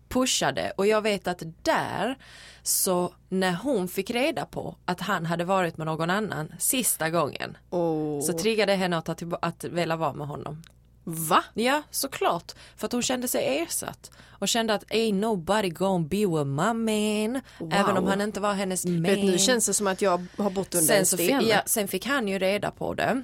pusha 0.08 0.52
det 0.52 0.72
och 0.76 0.86
jag 0.86 1.02
vet 1.02 1.26
att 1.28 1.42
där 1.62 2.18
så 2.62 3.12
när 3.28 3.52
hon 3.52 3.88
fick 3.88 4.10
reda 4.10 4.44
på 4.44 4.76
att 4.84 5.00
han 5.00 5.26
hade 5.26 5.44
varit 5.44 5.76
med 5.76 5.86
någon 5.86 6.10
annan 6.10 6.52
sista 6.58 7.10
gången 7.10 7.56
Oh. 7.70 8.20
så 8.20 8.32
triggade 8.32 8.74
henne 8.74 8.96
att, 8.98 9.22
att 9.42 9.64
vilja 9.64 9.96
vara 9.96 10.12
med 10.12 10.26
honom. 10.26 10.62
Va? 11.10 11.44
Ja, 11.54 11.82
såklart. 11.90 12.52
För 12.76 12.86
att 12.86 12.92
hon 12.92 13.02
kände 13.02 13.28
sig 13.28 13.58
ersatt. 13.58 14.10
Och 14.30 14.48
kände 14.48 14.74
att 14.74 14.84
ain't 14.84 15.14
nobody 15.14 15.68
gonna 15.70 16.04
be 16.08 16.16
with 16.16 16.44
my 16.44 16.72
man. 16.72 17.40
Även 17.72 17.96
om 17.96 18.06
han 18.06 18.20
inte 18.20 18.40
var 18.40 18.54
hennes 18.54 18.86
man. 18.86 19.02
Vet, 19.02 19.24
nu 19.24 19.38
känns 19.38 19.66
det 19.66 19.74
som 19.74 19.86
att 19.86 20.02
jag 20.02 20.26
har 20.38 20.50
bott 20.50 20.74
under 20.74 20.86
sen, 20.86 20.98
en 20.98 21.06
sten. 21.06 21.40
fick, 21.40 21.50
ja, 21.50 21.62
sen 21.66 21.88
fick 21.88 22.06
han 22.06 22.28
ju 22.28 22.38
reda 22.38 22.70
på 22.70 22.94
det. 22.94 23.22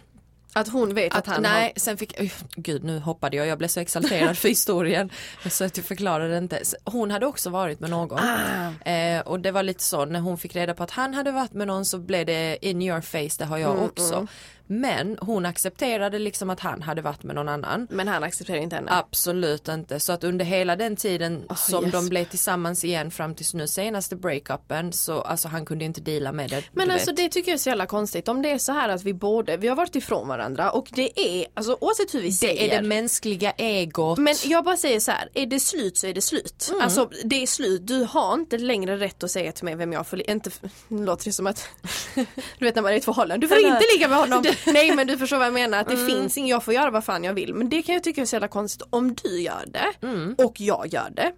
Att 0.57 0.69
hon 0.69 0.95
vet 0.95 1.13
att, 1.13 1.19
Att, 1.19 1.27
han 1.27 1.43
nej, 1.43 1.73
sen 1.77 1.97
fick, 1.97 2.21
uh, 2.21 2.31
gud 2.57 2.85
nu 2.85 2.99
hoppade 2.99 3.37
jag, 3.37 3.47
jag 3.47 3.59
blev 3.59 3.69
så 3.69 3.81
exalterad 3.81 4.39
för 4.39 4.49
historien. 4.57 5.11
Så 5.51 5.65
att 5.65 5.77
jag 5.77 5.87
förklarade 5.87 6.39
inte. 6.39 6.63
Hon 6.85 7.11
hade 7.11 7.27
också 7.27 7.51
varit 7.51 7.81
med 7.81 7.91
någon. 7.91 8.19
Ah. 8.19 8.91
Eh, 8.91 9.21
och 9.21 9.41
det 9.41 9.51
var 9.53 9.63
lite 9.63 9.83
så, 9.83 10.05
när 10.05 10.21
hon 10.21 10.39
fick 10.39 10.57
reda 10.57 10.75
på 10.75 10.83
att 10.83 10.91
han 10.91 11.15
hade 11.15 11.33
varit 11.33 11.53
med 11.53 11.67
någon 11.67 11.85
så 11.85 11.99
blev 11.99 12.27
det 12.27 12.67
in 12.67 12.83
your 12.83 13.01
face, 13.01 13.39
det 13.39 13.45
har 13.45 13.59
jag 13.59 13.71
Mm, 13.73 13.85
också. 13.85 14.27
Men 14.67 15.19
hon 15.21 15.47
accepterade 15.47 16.19
liksom 16.19 16.51
att 16.51 16.61
han 16.61 16.83
hade 16.83 17.03
varit 17.03 17.23
med 17.23 17.35
någon 17.35 17.49
annan. 17.49 17.87
men 17.91 18.09
han 18.09 18.25
accepterar 18.25 18.59
inte 18.59 18.77
henne. 18.77 18.91
Absolut 18.91 19.69
inte. 19.69 20.01
Så 20.01 20.13
att 20.13 20.25
under 20.25 20.45
hela 20.45 20.77
den 20.77 20.97
tiden 20.97 21.45
som 21.57 21.85
yes. 21.85 21.93
de 21.93 22.09
blev 22.09 22.25
tillsammans 22.25 22.85
igen 22.85 23.11
fram 23.11 23.35
tills 23.35 23.55
nu 23.55 23.67
senaste 23.67 24.17
breakupen 24.17 24.93
så 24.93 25.21
alltså 25.21 25.49
han 25.49 25.67
kunde 25.67 25.85
inte 25.85 26.01
deala 26.01 26.33
med 26.33 26.51
det. 26.51 26.63
Men 26.73 26.91
alltså 26.91 27.11
vet. 27.11 27.17
det 27.17 27.29
tycker 27.29 27.51
jag 27.51 27.55
är 27.55 27.59
så 27.59 27.69
jävla 27.69 27.87
konstigt. 27.87 28.29
Om 28.29 28.43
det 28.43 28.51
är 28.51 28.59
så 28.59 28.73
här 28.73 28.89
att 28.89 29.03
vi 29.03 29.15
både, 29.15 29.57
vi 29.57 29.69
har 29.69 29.77
varit 29.77 29.97
ifrån 29.97 30.29
varandra 30.29 30.71
och 30.71 30.89
det 30.93 31.21
är, 31.21 31.47
alltså 31.55 31.79
oavsett 31.81 32.15
hur 32.15 32.21
vi 32.21 32.27
det 32.27 32.33
säger. 32.33 32.77
är 32.77 32.83
det 32.83 32.89
mänskliga 32.89 33.51
egot. 33.51 34.19
men 34.19 34.35
jag 34.45 34.65
bara 34.65 34.77
säger 34.77 35.01
så 35.01 35.11
här, 35.11 35.29
är 35.35 35.47
det 35.47 35.61
slut 35.61 35.97
så 35.97 36.07
är 36.07 36.15
det 36.15 36.21
slut. 36.21 36.69
Mm. 36.71 36.83
Alltså 36.83 37.11
det 37.25 37.43
är 37.43 37.47
slut, 37.47 37.87
du 37.87 38.05
har 38.05 38.35
inte 38.35 38.59
längre 38.59 38.97
rätt 38.97 39.25
att 39.25 39.31
säga 39.31 39.53
till 39.53 39.65
mig 39.65 39.75
vem 39.75 39.93
jag 39.93 40.07
får, 40.07 40.31
inte, 40.31 40.51
låter 40.89 41.25
det 41.25 41.33
som 41.33 41.47
att, 41.47 41.69
du 42.59 42.65
vet 42.65 42.75
när 42.75 42.83
man 42.83 42.91
är 42.91 42.95
i 42.95 42.99
ett 42.99 43.05
förhållande, 43.05 43.47
du 43.47 43.49
får 43.49 43.59
inte 43.59 43.85
ligga 43.95 44.09
med 44.09 44.19
honom. 44.19 44.45
Nej 44.67 44.97
men 44.97 45.07
du 45.07 45.19
förstår 45.19 45.37
vad 45.37 45.47
jag 45.47 45.55
menar, 45.55 45.79
att 45.79 45.89
det 45.89 45.97
finns 46.07 46.39
inget, 46.39 46.51
jag 46.51 46.65
får 46.65 46.75
göra 46.75 46.91
vad 46.91 47.05
fan 47.05 47.25
jag 47.25 47.35
vill. 47.35 47.55
Men 47.55 47.69
det 47.69 47.83
kan 47.83 47.95
jag 47.95 48.05
tycka 48.05 48.21
är 48.21 48.27
så 48.27 48.35
jävla 48.37 48.49
konstigt, 48.49 48.83
om 48.91 49.15
du 49.15 49.41
gör 49.43 49.65
det 49.67 50.07
och 50.45 50.61
jag 50.61 50.87
gör 50.87 51.11
det, 51.11 51.33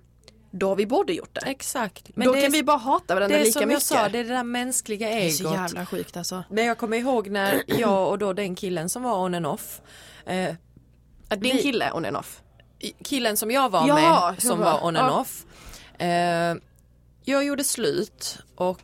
då 0.50 0.68
har 0.68 0.76
vi 0.76 0.87
båda 0.87 1.12
gjort 1.12 1.35
det. 1.35 1.40
Exakt. 1.50 2.11
då 2.14 2.20
det 2.33 2.40
kan 2.40 2.44
är, 2.44 2.50
vi 2.50 2.62
bara 2.62 2.76
hata 2.76 3.14
varandra 3.14 3.37
det 3.37 3.42
är 3.42 3.46
lika 3.46 3.61
som 3.61 3.68
mycket. 3.68 3.90
jag 3.90 3.98
sa, 4.02 4.09
det 4.09 4.18
är 4.18 4.24
det 4.24 4.35
där 4.35 4.44
mänskliga 4.44 5.09
det 5.09 5.14
är 5.26 5.31
så 5.31 5.44
egot. 5.44 5.55
jävla 5.55 5.87
sjukt 5.87 6.16
alltså. 6.16 6.44
Men 6.50 6.64
jag 6.64 6.79
kommer 6.79 6.96
ihåg 6.96 7.29
när 7.29 7.62
jag 7.66 8.09
och 8.09 8.18
då 8.18 8.33
den 8.33 8.55
killen 8.55 8.88
som 8.88 9.02
var 9.02 9.18
on 9.24 9.35
and 9.35 9.46
off 9.46 9.81
eh, 10.26 10.55
Att 11.29 11.40
din 11.42 11.57
Vi- 11.57 11.62
kille 11.62 11.92
on 11.92 12.05
and 12.05 12.16
off. 12.16 12.40
killen 13.05 13.37
som 13.37 13.50
jag 13.50 13.70
var 13.70 13.88
Ja, 13.88 13.94
med 14.33 14.42
som 14.42 14.59
var 14.59 14.64
var- 14.72 14.85
on 14.85 14.96
and 14.96 15.12
ja. 15.12 15.20
off. 15.20 15.44
Eh, 15.98 16.55
jag 17.24 17.44
gjorde 17.44 17.64
slut 17.64 18.38
och 18.57 18.81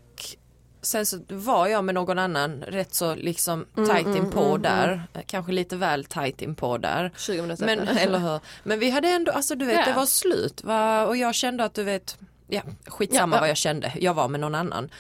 sen 0.82 1.06
så 1.06 1.18
var 1.28 1.66
jag 1.66 1.84
med 1.84 1.94
någon 1.94 2.18
annan 2.18 2.62
rätt 2.62 2.94
så 2.94 3.14
liksom 3.14 3.66
Mm, 3.76 3.88
tight 3.88 4.16
inpå 4.16 4.56
där. 4.56 5.02
Kanske 5.26 5.52
lite 5.52 5.76
väl 5.76 6.04
tight 6.04 6.42
inpå 6.42 6.78
där. 6.78 7.10
20 7.16 7.42
minuter 7.42 7.66
Men, 7.66 7.88
eller 7.98 8.18
hur. 8.18 8.40
Men 8.62 8.78
vi 8.78 8.90
hade 8.90 9.08
ändå, 9.08 9.32
alltså 9.32 9.54
du 9.54 9.64
vet 9.66 9.76
Ja. 9.76 9.84
det 9.86 9.92
var 9.92 10.06
slut 10.06 10.64
va? 10.64 11.06
och 11.06 11.16
jag 11.16 11.34
kände 11.34 11.64
att 11.64 11.74
du 11.74 11.84
vet, 11.84 12.18
ja 12.48 12.62
skitsamma 12.86 13.36
Ja, 13.36 13.40
vad 13.40 13.48
jag 13.50 13.56
kände, 13.56 13.92
jag 14.00 14.14
var 14.14 14.28
med 14.28 14.40
någon 14.40 14.54
annan. 14.54 14.90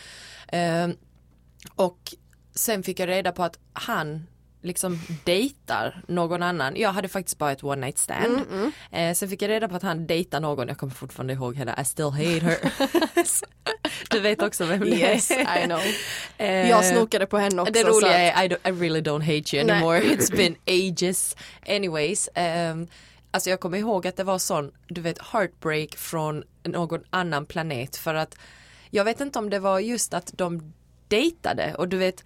Eh, 0.48 0.88
och 1.74 2.14
sen 2.54 2.82
fick 2.82 3.00
jag 3.00 3.08
reda 3.08 3.32
på 3.32 3.42
att 3.44 3.58
han 3.72 4.26
liksom 4.64 5.00
dejtar 5.24 6.02
någon 6.08 6.42
annan. 6.42 6.76
Jag 6.76 6.92
hade 6.92 7.08
faktiskt 7.08 7.38
bara 7.38 7.52
ett 7.52 7.64
one 7.64 7.86
night 7.86 7.98
stand. 7.98 8.40
Mm, 8.52 8.72
Eh, 8.90 9.14
sen 9.14 9.28
fick 9.28 9.42
jag 9.42 9.48
reda 9.48 9.68
på 9.68 9.76
att 9.76 9.82
han 9.82 10.06
dejtar 10.06 10.40
någon, 10.40 10.68
jag 10.68 10.78
kommer 10.78 10.92
fortfarande 10.92 11.32
ihåg 11.32 11.56
henne, 11.56 11.74
I 11.80 11.84
still 11.84 12.10
hate 12.10 12.40
her. 12.40 12.56
du 14.12 14.20
vet 14.20 14.42
också 14.42 14.64
vem 14.64 14.80
det 14.80 14.86
Yes, 14.86 15.30
är. 15.30 15.62
I 15.62 15.66
know. 15.66 15.80
Eh, 16.38 16.70
Jag 16.70 16.84
snokade 16.84 17.26
på 17.26 17.38
henne 17.38 17.62
också. 17.62 17.72
det 17.72 17.82
roliga 17.84 18.18
är 18.18 18.44
I, 18.44 18.48
don't, 18.48 18.68
I 18.68 18.70
really 18.80 19.00
don't 19.00 19.20
hate 19.20 19.56
you 19.56 19.66
Nej. 19.66 19.70
anymore. 19.76 20.00
It's 20.00 20.36
been 20.36 20.56
ages. 20.66 21.36
Anyways. 21.68 22.28
Um, 22.72 22.88
alltså 23.30 23.50
jag 23.50 23.60
kommer 23.60 23.78
ihåg 23.78 24.06
att 24.06 24.16
det 24.16 24.24
var 24.24 24.38
sån, 24.38 24.72
du 24.88 25.00
vet, 25.00 25.18
heartbreak 25.32 25.96
från 25.96 26.42
någon 26.64 27.00
annan 27.10 27.46
planet 27.46 27.96
för 27.96 28.14
att 28.14 28.34
jag 28.90 29.04
vet 29.04 29.20
inte 29.20 29.38
om 29.38 29.50
det 29.50 29.58
var 29.58 29.78
just 29.78 30.14
att 30.14 30.30
de 30.36 30.72
dejtade 31.08 31.74
och 31.78 31.88
du 31.88 31.96
vet 31.96 32.24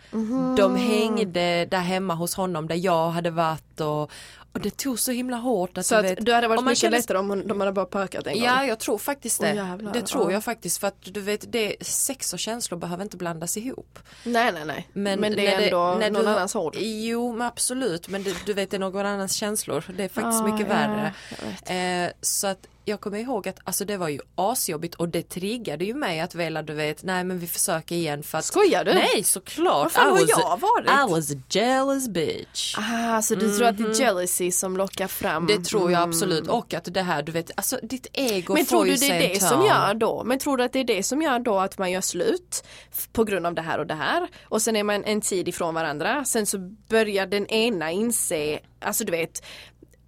de 0.57 0.77
hängde 0.77 1.65
där 1.71 1.81
hemma 1.81 2.15
hos 2.15 2.35
honom 2.35 2.69
där 2.69 2.77
jag 2.77 3.11
hade 3.11 3.31
varit 3.31 3.81
och, 3.81 4.11
och 4.57 4.63
det 4.63 4.77
tog 4.77 4.99
så 4.99 5.13
himla 5.13 5.37
hårt 5.37 5.79
att 5.79 5.87
Så 5.87 5.95
du 5.95 5.99
att 5.99 6.05
vet, 6.05 6.27
du 6.27 6.33
hade 6.33 6.49
varit 6.49 6.65
mycket 6.65 6.79
kände- 6.79 6.97
lättare 6.99 7.19
om 7.19 7.29
hon- 7.29 7.47
de 7.47 7.61
hade 7.61 7.73
bara 7.73 7.87
pökat 7.87 8.27
en 8.27 8.33
gång. 8.35 8.43
Ja, 8.45 8.65
jag 8.65 8.79
tror 8.79 8.99
faktiskt 8.99 9.41
det. 9.41 9.51
Åh, 9.51 9.57
jävlar, 9.57 9.93
det 9.93 10.03
tror 10.03 10.25
ja. 10.25 10.33
jag 10.33 10.45
faktiskt 10.45 10.79
för 10.79 10.87
att 10.89 10.97
du 11.05 11.21
vet, 11.21 11.53
det, 11.53 11.77
sex 11.87 12.33
och 12.33 12.39
känslor 12.39 12.79
behöver 12.79 13.03
inte 13.03 13.17
blandas 13.17 13.57
ihop. 13.57 13.99
Nej 14.25 14.53
nej 14.53 14.65
nej. 14.67 14.89
Men, 14.93 15.21
det 15.21 15.29
när 15.31 15.39
är 15.39 15.61
ändå 15.65 15.97
när 16.01 16.11
någon 16.11 16.25
du- 16.25 16.31
annans 16.31 16.55
ord. 16.57 16.77
Jo 16.81 17.33
men 17.33 17.47
absolut 17.47 18.09
men 18.09 18.23
det, 18.23 18.37
du 18.47 18.53
vet 18.53 18.71
det 18.71 18.77
är 18.77 18.79
någon 18.79 19.07
annans 19.07 19.33
känslor. 19.33 19.85
Det 19.97 20.05
är 20.05 20.09
faktiskt 20.09 20.41
Ja, 20.41 20.47
mycket 20.53 20.67
ja, 20.71 20.75
värre. 20.75 22.05
Eh, 22.07 22.11
så 22.21 22.47
att 22.47 22.59
jag 22.89 23.01
kommer 23.01 23.19
ihåg 23.19 23.49
att 23.49 23.59
alltså 23.65 23.85
det 23.85 23.97
var 23.97 24.09
ju 24.09 24.21
asjobbigt 24.35 24.95
och 24.95 25.09
det 25.09 25.29
triggade 25.29 25.85
ju 25.85 25.95
mig 25.95 26.21
att 26.21 26.35
vilja 26.35 26.63
du 26.63 26.73
vet 26.75 27.03
nej 27.03 27.25
men 27.25 27.39
vi 27.39 27.47
försöker 27.47 27.95
igen 27.95 28.23
för 28.23 28.39
att 28.39 28.45
Skojar 28.45 28.85
du? 28.85 28.95
Nej 28.95 29.25
såklart. 29.25 29.83
Vad 29.83 29.93
fan 29.93 30.07
I 30.07 30.11
har 30.11 30.21
was 30.21 30.29
jag 30.31 30.61
varit? 30.61 31.11
I 31.11 31.13
was 31.13 31.31
a 31.33 31.43
jealous 31.51 32.09
bitch. 32.09 32.75
Ah, 32.79 33.23
så 33.23 33.35
du 33.35 33.57
tror 33.57 33.67
att 33.69 33.79
det 33.79 33.85
är 33.85 34.01
jealousy 34.01 34.46
som 34.53 34.77
lockar 34.77 35.07
fram? 35.07 35.47
Det 35.47 35.65
tror 35.65 35.91
jag 35.93 35.99
Mm. 35.99 36.11
absolut 36.11 36.49
och 36.49 36.75
att 36.75 36.95
det 36.95 37.03
här 37.03 37.23
du 37.23 37.33
vet 37.33 37.51
alltså 37.57 37.79
ditt 37.83 38.07
ego 38.13 38.55
Men 38.55 38.67
tror 38.67 38.85
du 38.85 38.95
det 38.97 39.07
är 39.11 39.29
det 39.29 39.41
som 39.41 39.67
gör 39.67 39.95
då? 39.95 40.25
Men 40.25 40.39
tror 40.39 40.57
du 40.57 40.65
att 40.65 40.73
det 40.73 40.81
är 40.81 40.85
det 40.85 41.03
som 41.03 41.23
gör 41.23 41.39
då 41.39 41.59
att 41.59 41.79
man 41.79 41.91
gör 41.91 42.01
slut 42.01 42.65
på 43.13 43.25
grund 43.25 43.47
av 43.47 43.55
det 43.55 43.63
här 43.63 43.79
och 43.79 43.87
det 43.87 43.95
här 43.95 44.29
och 44.45 44.63
sen 44.63 44.77
är 44.77 44.85
man 44.85 45.05
en 45.05 45.21
tid 45.21 45.49
ifrån 45.49 45.75
varandra. 45.75 46.25
Sen 46.25 46.47
så 46.47 46.59
börjar 46.89 47.27
den 47.27 47.47
ena 47.47 47.91
inse, 47.91 48.59
alltså 48.81 49.05
du 49.05 49.11
vet 49.13 49.45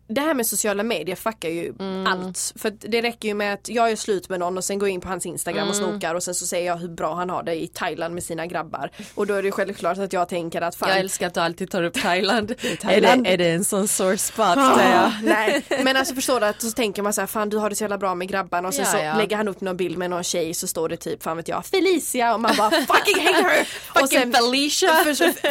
det 0.08 0.20
här 0.20 0.34
med 0.34 0.46
sociala 0.46 0.82
medier 0.82 1.16
fuckar 1.16 1.48
ju 1.48 1.72
Mm. 1.80 2.06
allt. 2.06 2.52
För 2.56 2.70
det 2.70 3.02
räcker 3.02 3.28
ju 3.28 3.34
med 3.34 3.52
att 3.54 3.68
jag 3.68 3.88
gör 3.88 3.96
slut 3.96 4.28
med 4.28 4.40
någon 4.40 4.58
och 4.58 4.64
sen 4.64 4.78
går 4.78 4.88
jag 4.88 4.94
in 4.94 5.00
på 5.00 5.08
hans 5.08 5.26
instagram 5.26 5.68
och 5.68 5.74
Mm. 5.74 5.88
snokar 5.90 6.14
och 6.14 6.22
sen 6.22 6.34
så 6.34 6.46
säger 6.46 6.66
jag 6.66 6.76
hur 6.76 6.88
bra 6.88 7.14
han 7.14 7.30
har 7.30 7.42
det 7.42 7.54
i 7.54 7.66
Thailand 7.68 8.14
med 8.14 8.22
sina 8.24 8.46
grabbar. 8.46 8.90
Och 9.14 9.26
då 9.26 9.34
är 9.34 9.42
det 9.42 9.50
självklart 9.52 9.98
att 9.98 10.12
jag 10.12 10.28
tänker 10.28 10.60
att 10.60 10.74
fan 10.76 10.88
Jag 10.88 10.98
älskar 10.98 11.26
att 11.26 11.34
du 11.34 11.40
alltid 11.40 11.70
tar 11.70 11.82
upp 11.82 11.94
Thailand. 12.02 12.54
Thailand. 12.80 13.26
Är, 13.26 13.30
det, 13.30 13.44
är 13.44 13.48
det 13.48 13.50
en 13.54 13.64
sån 13.64 13.88
sore 13.88 14.18
spot 14.18 14.44
Ah, 14.46 15.12
nej, 15.22 15.62
men 15.84 15.96
alltså 15.96 16.14
förstår 16.14 16.40
du 16.40 16.46
att 16.46 16.62
så 16.62 16.70
tänker 16.70 17.02
man 17.02 17.12
så 17.12 17.20
här, 17.20 17.26
fan 17.26 17.48
du 17.48 17.56
har 17.56 17.70
det 17.70 17.76
så 17.76 17.84
jävla 17.84 17.98
bra 17.98 18.14
med 18.14 18.28
grabbarna 18.28 18.68
och 18.68 18.74
sen 18.74 18.84
Ja, 18.84 18.92
så 18.92 18.98
ja. 19.04 19.16
lägger 19.16 19.36
han 19.36 19.48
upp 19.48 19.60
någon 19.60 19.76
bild 19.76 19.98
med 19.98 20.10
någon 20.10 20.24
tjej 20.24 20.54
så 20.54 20.66
står 20.66 20.88
det 20.88 20.96
typ, 20.96 21.22
fan 21.22 21.36
vet 21.36 21.48
jag, 21.48 21.66
Felicia 21.66 22.34
och 22.34 22.40
man 22.40 22.56
bara 22.58 22.70
fucking 22.70 23.26
hate 23.26 23.42
her! 23.48 23.68
och 23.94 24.00
Fucking 24.00 24.32
Felicia. 24.32 25.04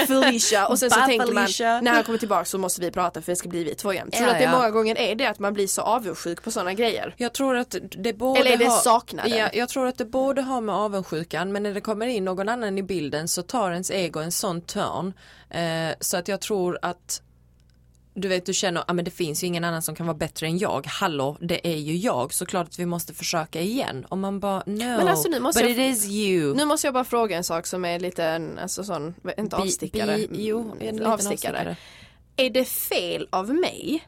Felicia 0.07 0.67
och 0.67 0.79
sen 0.79 0.89
så 0.89 0.99
Bye, 0.99 1.07
tänker 1.07 1.33
man, 1.33 1.83
när 1.83 1.91
han 1.93 2.03
kommer 2.03 2.17
tillbaka 2.19 2.45
så 2.45 2.57
måste 2.57 2.81
vi 2.81 2.91
prata 2.91 3.21
för 3.21 3.31
det 3.31 3.35
ska 3.35 3.49
bli 3.49 3.63
vi 3.63 3.75
två 3.75 3.93
igen. 3.93 4.11
Tror 4.11 4.27
Ja, 4.27 4.33
det 4.51 4.57
många 4.57 4.71
gånger 4.71 4.97
är 4.97 5.15
det 5.15 5.25
att 5.25 5.39
man 5.39 5.53
blir 5.53 5.67
så 5.67 5.81
avundsjuk 5.81 6.43
på 6.43 6.51
sådana 6.51 6.73
grejer? 6.73 7.13
Jag 7.17 7.33
tror 7.33 7.55
att 7.57 7.75
det 7.97 8.13
borde 8.13 8.39
Eller 8.39 8.51
är 8.51 8.57
det 8.57 8.65
ha, 8.65 8.77
saknaden? 8.77 9.37
Ja, 9.37 9.49
jag 9.53 9.69
tror 9.69 9.87
att 9.87 9.97
det 9.97 10.05
borde 10.05 10.41
ha 10.41 10.61
med 10.61 10.75
avundsjukan 10.75 11.51
men 11.51 11.63
när 11.63 11.73
det 11.73 11.81
kommer 11.81 12.07
in 12.07 12.25
någon 12.25 12.49
annan 12.49 12.77
i 12.77 12.83
bilden 12.83 13.27
så 13.27 13.41
tar 13.41 13.71
ens 13.71 13.91
ego 13.91 14.19
en 14.19 14.31
sån 14.31 14.61
törn. 14.61 15.13
Eh, 15.49 15.95
så 15.99 16.17
att 16.17 16.27
jag 16.27 16.41
tror 16.41 16.79
att 16.81 17.21
du 18.19 18.27
vet 18.27 18.45
du 18.45 18.53
känner 18.53 18.81
att 18.81 18.89
ah, 18.89 18.93
men 18.93 19.05
det 19.05 19.11
finns 19.11 19.43
ju 19.43 19.47
ingen 19.47 19.63
annan 19.63 19.81
som 19.81 19.95
kan 19.95 20.05
vara 20.05 20.17
bättre 20.17 20.45
än 20.47 20.57
jag. 20.57 20.85
Hallå 20.87 21.37
det 21.41 21.67
är 21.67 21.77
ju 21.77 21.95
jag 21.97 22.33
såklart 22.33 22.67
att 22.67 22.79
vi 22.79 22.85
måste 22.85 23.13
försöka 23.13 23.61
igen. 23.61 24.05
Och 24.09 24.17
man 24.17 24.39
bara 24.39 24.63
no 24.65 24.77
Men 24.77 25.07
alltså, 25.07 25.29
nu 25.29 25.39
måste 25.39 25.63
but 25.63 25.77
jag- 25.77 25.87
it 25.87 25.95
is 25.97 26.05
you. 26.05 26.55
Nu 26.55 26.65
måste 26.65 26.87
jag 26.87 26.93
bara 26.93 27.03
fråga 27.03 27.37
en 27.37 27.43
sak 27.43 27.67
som 27.67 27.85
är 27.85 27.99
lite 27.99 28.23
en, 28.23 28.59
alltså 28.59 28.83
sån, 28.83 29.13
inte 29.37 29.55
Bi- 29.57 29.61
avstickare. 29.61 30.15
bi- 30.17 30.27
jo, 30.31 30.75
en 30.79 30.95
liten 30.95 31.07
avstickare. 31.11 31.75
Är 32.37 32.49
det 32.49 32.65
fel 32.65 33.27
av 33.29 33.53
mig 33.53 34.07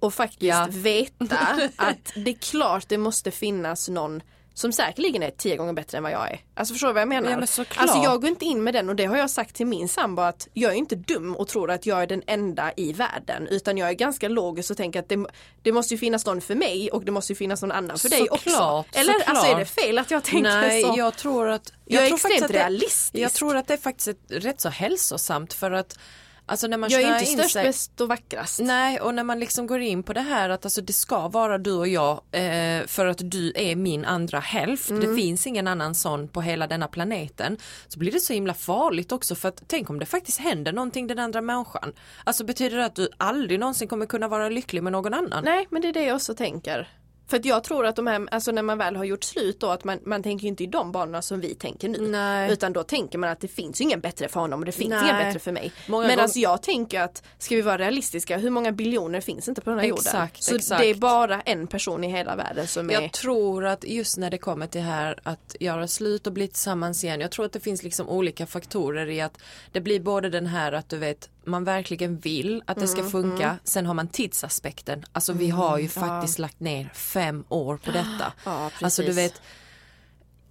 att 0.00 0.14
faktiskt 0.14 0.42
Ja. 0.42 0.66
veta 0.70 1.36
att 1.76 2.12
det 2.14 2.30
är 2.30 2.38
klart 2.38 2.84
det 2.88 2.98
måste 2.98 3.30
finnas 3.30 3.88
någon 3.88 4.22
som 4.56 4.72
säkerligen 4.72 5.22
är 5.22 5.30
tio 5.30 5.56
gånger 5.56 5.72
bättre 5.72 5.96
än 5.98 6.02
vad 6.04 6.12
jag 6.12 6.30
är. 6.32 6.40
Alltså 6.54 6.74
förstår 6.74 6.88
du 6.88 6.94
vad 6.94 7.00
jag 7.00 7.08
menar? 7.08 7.30
Ja, 7.30 7.36
men 7.36 7.46
såklart. 7.46 7.82
alltså 7.82 7.98
jag 7.98 8.20
går 8.20 8.30
inte 8.30 8.44
in 8.44 8.64
med 8.64 8.74
den 8.74 8.88
och 8.88 8.96
det 8.96 9.04
har 9.04 9.16
jag 9.16 9.30
sagt 9.30 9.54
till 9.56 9.66
min 9.66 9.88
sambo 9.88 10.22
att 10.22 10.48
jag 10.52 10.72
är 10.72 10.76
inte 10.76 10.94
dum 10.96 11.36
och 11.36 11.48
tror 11.48 11.70
att 11.70 11.86
jag 11.86 12.02
är 12.02 12.06
den 12.06 12.22
enda 12.26 12.72
i 12.76 12.92
världen 12.92 13.46
utan 13.46 13.78
jag 13.78 13.88
är 13.88 13.92
ganska 13.92 14.28
logisk 14.28 14.70
och 14.70 14.76
tänker 14.76 15.00
att 15.00 15.08
det, 15.08 15.26
det 15.62 15.72
måste 15.72 15.94
ju 15.94 15.98
finnas 15.98 16.26
någon 16.26 16.40
för 16.40 16.54
mig 16.54 16.90
och 16.90 17.04
det 17.04 17.12
måste 17.12 17.32
ju 17.32 17.36
finnas 17.36 17.62
någon 17.62 17.72
annan 17.72 17.98
för 17.98 18.08
dig 18.08 18.30
också. 18.30 18.50
Såklart, 18.50 18.86
Eller 18.92 19.14
alltså 19.14 19.30
är 19.30 19.34
såklart. 19.50 19.58
det 19.58 19.82
fel 19.82 19.98
att 19.98 20.10
jag 20.10 20.24
tänker 20.24 20.50
Nej, 20.50 20.82
så? 20.82 20.94
jag 20.96 21.16
tror 21.16 21.48
att 21.48 21.72
Jag 21.84 22.02
är 22.04 22.08
tror 22.08 22.16
extremt 22.32 22.50
realistisk. 22.50 23.22
Jag 23.24 23.32
tror 23.32 23.56
att 23.56 23.66
det 23.66 23.74
är 23.74 23.78
faktiskt 23.78 24.08
ett, 24.08 24.18
rätt 24.28 24.60
så 24.60 24.68
hälsosamt 24.68 25.52
för 25.52 25.70
att 25.70 25.98
Alltså 26.46 26.66
när 26.66 26.76
man 26.78 26.90
jag 26.90 27.02
är 27.02 27.18
inte 27.18 27.30
in 27.30 27.38
störst, 27.38 27.52
sig- 27.52 27.64
bäst 27.64 28.00
och 28.00 28.08
vackrast. 28.08 28.60
Nej 28.60 29.00
och 29.00 29.14
när 29.14 29.24
man 29.24 29.40
liksom 29.40 29.66
går 29.66 29.80
in 29.80 30.02
på 30.02 30.12
det 30.12 30.20
här 30.20 30.48
att 30.48 30.64
alltså 30.64 30.80
det 30.80 30.92
ska 30.92 31.28
vara 31.28 31.58
du 31.58 31.72
och 31.72 31.88
jag 31.88 32.20
eh, 32.32 32.86
för 32.86 33.06
att 33.06 33.30
du 33.30 33.52
är 33.56 33.76
min 33.76 34.04
andra 34.04 34.40
hälft. 34.40 34.90
Mm. 34.90 35.00
Det 35.08 35.16
finns 35.22 35.46
ingen 35.46 35.68
annan 35.68 35.94
sån 35.94 36.28
på 36.28 36.40
hela 36.42 36.66
denna 36.66 36.88
planeten. 36.88 37.56
Så 37.88 37.98
blir 37.98 38.12
det 38.12 38.20
så 38.20 38.32
himla 38.32 38.54
farligt 38.54 39.12
också 39.12 39.34
för 39.34 39.48
att 39.48 39.62
tänk 39.66 39.90
om 39.90 39.98
det 39.98 40.06
faktiskt 40.06 40.40
händer 40.40 40.72
någonting 40.72 41.06
den 41.06 41.18
andra 41.18 41.40
människan. 41.40 41.92
Alltså 42.24 42.44
betyder 42.44 42.76
det 42.76 42.84
att 42.84 42.96
du 42.96 43.08
aldrig 43.16 43.60
någonsin 43.60 43.88
kommer 43.88 44.06
kunna 44.06 44.28
vara 44.28 44.48
lycklig 44.48 44.82
med 44.82 44.92
någon 44.92 45.14
annan? 45.14 45.44
Nej 45.44 45.66
men 45.70 45.82
det 45.82 45.88
är 45.88 45.92
det 45.92 46.04
jag 46.04 46.16
också 46.16 46.34
tänker. 46.34 46.88
För 47.26 47.36
att 47.36 47.44
jag 47.44 47.64
tror 47.64 47.86
att 47.86 47.96
de 47.96 48.06
här, 48.06 48.28
alltså 48.30 48.52
när 48.52 48.62
man 48.62 48.78
väl 48.78 48.96
har 48.96 49.04
gjort 49.04 49.24
slut 49.24 49.60
då 49.60 49.70
att 49.70 49.84
man, 49.84 49.98
man 50.04 50.22
tänker 50.22 50.46
inte 50.46 50.64
i 50.64 50.66
de 50.66 50.92
banorna 50.92 51.22
som 51.22 51.40
vi 51.40 51.54
tänker 51.54 51.88
nu. 51.88 51.98
Nej. 52.08 52.52
Utan 52.52 52.72
då 52.72 52.82
tänker 52.82 53.18
man 53.18 53.30
att 53.30 53.40
det 53.40 53.48
finns 53.48 53.80
ingen 53.80 54.00
bättre 54.00 54.28
för 54.28 54.40
honom 54.40 54.60
och 54.60 54.66
det 54.66 54.72
finns 54.72 54.90
Nej. 54.90 55.02
ingen 55.04 55.16
bättre 55.16 55.38
för 55.38 55.52
mig. 55.52 55.72
Många 55.88 56.06
Men 56.06 56.16
gång- 56.16 56.22
alltså 56.22 56.38
jag 56.38 56.62
tänker 56.62 57.00
att 57.00 57.22
ska 57.38 57.54
vi 57.54 57.60
vara 57.62 57.78
realistiska, 57.78 58.36
hur 58.38 58.50
många 58.50 58.72
biljoner 58.72 59.20
finns 59.20 59.48
inte 59.48 59.60
på 59.60 59.70
den 59.70 59.78
här 59.78 59.86
jorden? 59.86 60.04
Exakt, 60.06 60.42
Så 60.42 60.56
exakt. 60.56 60.82
det 60.82 60.90
är 60.90 60.94
bara 60.94 61.40
en 61.40 61.66
person 61.66 62.04
i 62.04 62.08
hela 62.08 62.36
världen 62.36 62.66
som 62.66 62.90
är 62.90 62.94
Jag 62.94 63.12
tror 63.12 63.64
att 63.66 63.84
just 63.84 64.16
när 64.18 64.30
det 64.30 64.38
kommer 64.38 64.66
till 64.66 64.80
här 64.80 65.18
att 65.22 65.56
göra 65.60 65.88
slut 65.88 66.26
och 66.26 66.32
bli 66.32 66.48
tillsammans 66.48 67.04
igen. 67.04 67.20
Jag 67.20 67.30
tror 67.30 67.46
att 67.46 67.52
det 67.52 67.60
finns 67.60 67.82
liksom 67.82 68.08
olika 68.08 68.46
faktorer 68.46 69.06
i 69.10 69.20
att 69.20 69.38
det 69.72 69.80
blir 69.80 70.00
både 70.00 70.30
den 70.30 70.46
här 70.46 70.72
att 70.72 70.88
du 70.88 70.98
vet 70.98 71.28
man 71.46 71.64
verkligen 71.64 72.18
vill 72.18 72.62
att 72.66 72.78
det 72.80 72.86
ska 72.88 72.98
Mm, 73.00 73.10
funka. 73.10 73.58
Sen 73.64 73.86
har 73.86 73.94
man 73.94 74.08
tidsaspekten. 74.08 75.04
Alltså 75.12 75.32
vi 75.32 75.50
har 75.50 75.78
ju 75.78 75.88
faktiskt 75.88 76.38
lagt 76.38 76.60
ner 76.60 76.90
fem 76.94 77.44
år 77.48 77.76
på 77.76 77.90
detta. 77.90 78.32
Ja, 78.44 78.70
alltså 78.82 79.02
du 79.02 79.12
vet 79.12 79.42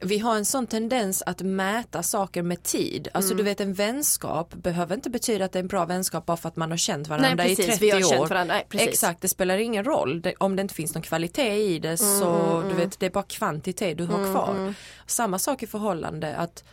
vi 0.05 0.19
har 0.19 0.35
en 0.35 0.45
sån 0.45 0.67
tendens 0.67 1.23
att 1.25 1.41
mäta 1.41 2.03
saker 2.03 2.43
med 2.43 2.63
tid. 2.63 3.07
Alltså 3.13 3.31
Mm. 3.33 3.37
du 3.37 3.43
vet 3.43 3.61
en 3.61 3.73
vänskap 3.73 4.53
behöver 4.53 4.95
inte 4.95 5.09
betyda 5.09 5.45
att 5.45 5.51
det 5.51 5.59
är 5.59 5.63
en 5.63 5.67
bra 5.67 5.85
vänskap 5.85 6.25
bara 6.25 6.37
för 6.37 6.49
att 6.49 6.55
man 6.55 6.71
har 6.71 6.77
känt 6.77 7.07
varandra 7.07 7.33
Nej, 7.35 7.51
i 7.51 7.55
precis. 7.55 7.65
30 7.79 7.81
Vi 7.85 7.89
har 7.91 7.99
år. 7.99 8.09
känt 8.09 8.29
varandra. 8.29 8.53
Nej, 8.55 8.65
precis. 8.69 8.87
Exakt, 8.87 9.21
det 9.21 9.27
spelar 9.27 9.57
ingen 9.57 9.83
roll 9.83 10.21
det, 10.21 10.33
om 10.37 10.55
det 10.55 10.61
inte 10.61 10.73
finns 10.73 10.93
någon 10.93 11.01
kvalitet 11.03 11.55
i 11.55 11.79
det 11.79 11.97
så 11.97 12.27
Mm, 12.57 12.69
du 12.69 12.75
vet 12.75 12.99
det 12.99 13.05
är 13.05 13.09
bara 13.09 13.23
kvantitet 13.23 13.97
du 13.97 14.05
har 14.05 14.31
kvar. 14.33 14.73
Samma 15.05 15.39
sak 15.39 15.63
i 15.63 15.67
förhållande 15.67 16.35
att 16.35 16.63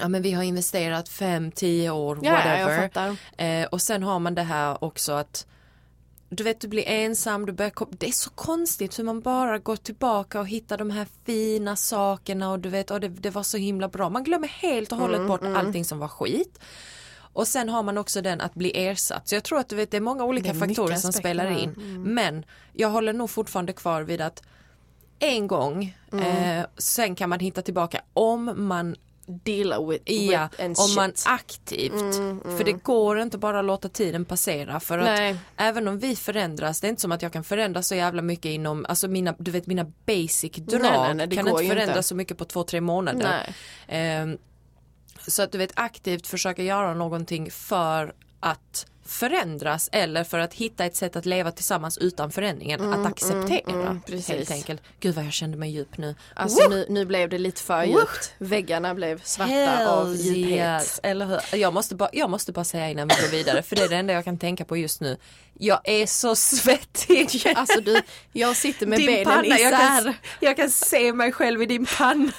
Ja 0.00 0.08
men 0.08 0.22
vi 0.22 0.32
har 0.32 0.42
investerat 0.42 1.08
5-10 1.08 1.90
år, 1.90 2.18
Ja, 2.22 2.30
ja, 2.30 2.34
whatever. 2.66 2.88
fattar. 2.88 3.16
Eh, 3.44 3.66
och 3.66 3.82
sen 3.82 4.02
har 4.02 4.18
man 4.18 4.34
det 4.34 4.42
här 4.42 4.84
också 4.84 5.12
att 5.12 5.46
du 6.30 6.44
vet 6.44 6.60
du 6.60 6.68
blir 6.68 6.84
ensam, 6.88 7.46
du 7.46 7.52
börjar 7.52 7.72
det 7.90 8.08
är 8.08 8.12
så 8.12 8.30
konstigt 8.30 8.98
hur 8.98 9.04
man 9.04 9.20
bara 9.20 9.58
går 9.58 9.76
tillbaka 9.76 10.40
och 10.40 10.48
hittar 10.48 10.78
de 10.78 10.90
här 10.90 11.06
fina 11.26 11.76
sakerna 11.76 12.50
och 12.52 12.58
du 12.58 12.68
vet, 12.68 12.90
och 12.90 13.00
det, 13.00 13.08
det 13.08 13.30
var 13.30 13.42
så 13.42 13.56
himla 13.56 13.88
bra. 13.88 14.08
Man 14.08 14.24
glömmer 14.24 14.48
helt 14.48 14.92
och 14.92 14.98
hållet 14.98 15.16
Mm, 15.18 15.28
bort 15.28 15.42
allting 15.44 15.84
som 15.84 15.98
var 15.98 16.08
skit. 16.08 16.58
Och 17.32 17.48
sen 17.48 17.68
har 17.68 17.82
man 17.82 17.98
också 17.98 18.20
den 18.22 18.40
att 18.40 18.54
bli 18.54 18.86
ersatt. 18.86 19.28
Så 19.28 19.34
jag 19.34 19.44
tror 19.44 19.58
att 19.58 19.68
du 19.68 19.76
vet, 19.76 19.90
det 19.90 19.96
är 19.96 20.00
många 20.00 20.24
olika 20.24 20.50
är 20.50 20.54
faktorer 20.54 20.96
som 20.96 21.12
spelar 21.12 21.50
in. 21.58 22.02
Men 22.06 22.44
jag 22.72 22.88
håller 22.90 23.12
nog 23.12 23.30
fortfarande 23.30 23.72
kvar 23.72 24.02
vid 24.02 24.20
att 24.20 24.42
en 25.18 25.46
gång, 25.46 25.96
Mm. 26.12 26.58
eh, 26.60 26.66
sen 26.76 27.14
kan 27.14 27.28
man 27.30 27.40
hitta 27.40 27.62
tillbaka 27.62 28.00
om 28.12 28.52
man 28.56 28.96
deala 29.28 29.80
with, 29.80 30.10
Ja, 30.10 30.48
with 30.52 30.64
and 30.64 30.76
om 30.78 30.94
man 30.94 31.12
shit. 31.14 31.26
Mm, 31.26 31.34
aktivt. 31.34 32.14
För 32.58 32.64
det 32.64 32.72
går 32.72 33.20
inte 33.20 33.38
bara 33.38 33.58
att 33.58 33.64
låta 33.64 33.88
tiden 33.88 34.24
passera 34.24 34.80
för 34.80 34.98
att 34.98 35.04
Nej. 35.04 35.36
även 35.56 35.88
om 35.88 35.98
vi 35.98 36.16
förändras, 36.16 36.80
det 36.80 36.86
är 36.86 36.88
inte 36.88 37.02
som 37.02 37.12
att 37.12 37.22
jag 37.22 37.32
kan 37.32 37.44
förändras 37.44 37.86
så 37.88 37.94
jävla 37.94 38.22
mycket 38.22 38.44
inom, 38.50 38.86
alltså 38.88 39.08
mina, 39.08 39.34
du 39.38 39.50
vet 39.50 39.66
mina 39.66 39.86
basic 40.06 40.52
drag 40.56 40.82
Nej, 40.82 41.14
nej, 41.14 41.30
kan 41.30 41.48
inte 41.48 41.64
förändras 41.64 41.88
inte. 41.96 42.02
så 42.02 42.14
mycket 42.14 42.38
på 42.38 42.44
två, 42.44 42.62
tre 42.64 42.80
månader. 42.80 43.54
Ehm, 43.86 44.38
så 45.26 45.42
att 45.42 45.52
du 45.52 45.58
vet 45.58 45.72
aktivt 45.74 46.26
försöka 46.26 46.62
göra 46.62 46.94
någonting 46.94 47.50
för 47.50 48.14
att 48.40 48.86
förändras 49.08 49.88
eller 49.92 50.24
för 50.24 50.38
att 50.38 50.54
hitta 50.54 50.84
ett 50.84 50.96
sätt 50.96 51.16
att 51.16 51.26
leva 51.26 51.52
tillsammans 51.52 51.98
utan 51.98 52.30
förändringen, 52.30 52.92
att 52.92 53.06
acceptera 53.06 53.80
mm, 53.80 54.00
precis. 54.00 54.28
helt 54.28 54.50
enkelt. 54.50 54.82
Gud 55.00 55.14
vad 55.14 55.24
jag 55.24 55.32
kände 55.32 55.56
mig 55.56 55.70
djup 55.70 55.98
nu. 55.98 56.14
Alltså 56.34 56.68
nu, 56.68 56.86
nu 56.88 57.04
blev 57.04 57.28
det 57.28 57.38
lite 57.38 57.62
för 57.62 57.84
djupt. 57.84 58.34
Väggarna 58.38 58.94
blev 58.94 59.22
svarta 59.22 59.88
av 59.88 60.06
Hells 60.06 60.20
djuphet. 60.20 60.52
yes, 60.52 61.00
eller 61.02 61.26
hur? 61.26 61.58
Jag 61.58 61.74
måste, 61.74 61.94
bara, 61.94 62.08
jag 62.12 62.30
måste 62.30 62.52
bara 62.52 62.64
säga 62.64 62.90
innan 62.90 63.08
vi 63.08 63.14
går 63.22 63.30
vidare 63.30 63.62
för 63.62 63.76
det 63.76 63.82
är 63.82 63.88
det 63.88 63.96
enda 63.96 64.12
jag 64.12 64.24
kan 64.24 64.38
tänka 64.38 64.64
på 64.64 64.76
just 64.76 65.00
nu. 65.00 65.16
Jag 65.54 65.80
är 65.84 66.06
så 66.06 66.36
svettig. 66.36 67.52
Alltså 67.56 67.80
du, 67.80 68.02
jag 68.32 68.56
sitter 68.56 68.86
med 68.86 68.98
din 68.98 69.06
benen 69.06 69.24
panna, 69.24 69.46
jag 69.46 69.58
isär. 69.58 70.02
kan, 70.04 70.14
jag 70.40 70.56
kan 70.56 70.70
se 70.70 71.12
mig 71.12 71.32
själv 71.32 71.62
i 71.62 71.66
din 71.66 71.86
panna. 71.86 72.32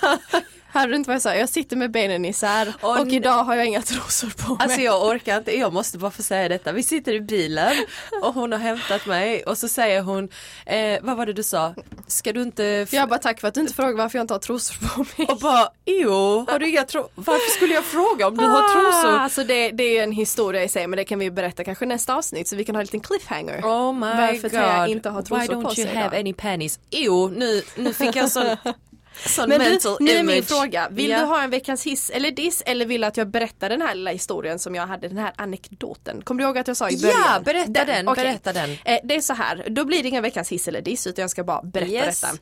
Hörde 0.71 0.91
du 0.91 0.95
inte 0.95 1.07
vad 1.07 1.15
jag 1.15 1.21
sa? 1.21 1.35
Jag 1.35 1.49
sitter 1.49 1.75
med 1.75 1.91
benen 1.91 2.25
isär 2.25 2.73
och 2.81 3.07
nej. 3.07 3.15
idag 3.15 3.43
har 3.43 3.55
jag 3.55 3.65
inga 3.65 3.81
trosor 3.81 4.29
på 4.37 4.49
mig. 4.53 4.57
Alltså 4.63 4.81
jag 4.81 5.03
orkar 5.07 5.37
inte, 5.37 5.57
jag 5.57 5.73
måste 5.73 5.97
bara 5.97 6.11
få 6.11 6.23
säga 6.23 6.49
detta. 6.49 6.71
Vi 6.71 6.83
sitter 6.83 7.13
i 7.13 7.21
bilen 7.21 7.73
och 8.21 8.33
hon 8.33 8.51
har 8.51 8.59
hämtat 8.59 9.05
mig 9.05 9.43
och 9.43 9.57
så 9.57 9.67
säger 9.67 10.01
hon, 10.01 10.29
eh, 10.65 10.99
vad 11.01 11.17
var 11.17 11.25
det 11.25 11.33
du 11.33 11.43
sa? 11.43 11.73
Ska 12.07 12.33
du 12.33 12.41
inte... 12.41 12.87
Jag 12.91 13.09
bara 13.09 13.19
tack 13.19 13.39
för 13.41 13.47
att 13.47 13.53
du 13.53 13.59
inte 13.61 13.73
frågar 13.73 13.97
varför 13.97 14.17
jag 14.17 14.23
inte 14.23 14.33
har 14.33 14.39
trosor 14.39 14.75
på 14.87 15.05
mig. 15.17 15.27
Och 15.27 15.37
bara, 15.39 15.67
jo, 15.85 16.45
har 16.49 16.59
du 16.59 16.69
inga 16.69 16.83
tro- 16.83 17.09
varför 17.15 17.51
skulle 17.51 17.73
jag 17.73 17.83
fråga 17.85 18.27
om 18.27 18.37
du 18.37 18.45
har 18.45 18.63
Ah, 18.63 18.73
trosor? 18.73 19.19
Alltså 19.19 19.43
det, 19.43 19.69
det 19.71 19.97
är 19.97 20.03
en 20.03 20.11
historia 20.11 20.63
i 20.63 20.69
sig 20.69 20.87
men 20.87 20.97
det 20.97 21.03
kan 21.05 21.19
vi 21.19 21.31
berätta 21.31 21.63
kanske 21.63 21.85
nästa 21.85 22.15
avsnitt 22.15 22.47
så 22.47 22.55
vi 22.55 22.63
kan 22.65 22.75
ha 22.75 22.79
en 22.81 22.85
liten 22.85 22.99
cliffhanger. 22.99 23.61
Oh 23.61 23.93
my 23.93 23.99
Varför 23.99 24.41
god. 24.41 24.51
Thea 24.51 24.87
inte 24.87 25.09
har 25.09 25.21
Why 25.21 25.27
trosor 25.27 25.53
don't 25.53 25.63
på 25.63 25.67
you 25.69 25.75
sig 25.75 25.85
have 25.95 26.07
idag? 26.07 26.19
any 26.19 26.33
panties? 26.33 26.79
Jo, 26.89 27.31
nu, 27.35 27.61
nu 27.75 27.93
fick 27.93 28.15
jag 28.15 28.31
sån, 28.31 28.45
sån 29.25 29.49
Men 29.49 29.59
du, 29.59 29.97
nu 29.99 30.11
är 30.11 30.19
image. 30.19 30.35
min 30.35 30.43
fråga, 30.43 30.87
vill 30.91 31.09
Ja. 31.09 31.19
du 31.19 31.25
ha 31.25 31.41
en 31.43 31.49
veckans 31.49 31.83
hiss 31.83 32.09
eller 32.09 32.31
diss 32.31 32.63
eller 32.65 32.85
vill 32.85 33.01
du 33.01 33.07
att 33.07 33.17
jag 33.17 33.27
berättar 33.27 33.69
den 33.69 33.81
här 33.81 33.95
lilla 33.95 34.11
historien 34.11 34.59
som 34.59 34.75
jag 34.75 34.87
hade, 34.87 35.07
den 35.07 35.17
här 35.17 35.33
anekdoten? 35.35 36.21
Kommer 36.21 36.43
du 36.43 36.47
ihåg 36.47 36.57
att 36.57 36.67
jag 36.67 36.77
sa 36.77 36.89
i 36.89 36.97
början? 37.01 37.17
Ja, 37.25 37.39
berätta 37.45 37.85
den, 37.85 38.07
okej. 38.07 38.23
berätta 38.23 38.53
den. 38.53 38.69
Eh, 38.85 38.99
det 39.03 39.15
är 39.15 39.21
så 39.21 39.33
här, 39.33 39.65
då 39.69 39.85
blir 39.85 40.03
det 40.03 40.09
ingen 40.09 40.23
veckans 40.23 40.49
hiss 40.51 40.67
eller 40.67 40.81
diss 40.81 41.07
utan 41.07 41.21
jag 41.23 41.29
ska 41.31 41.43
bara 41.43 41.61
berätta 41.61 41.91
Yes. 41.91 42.21
detta. 42.21 42.33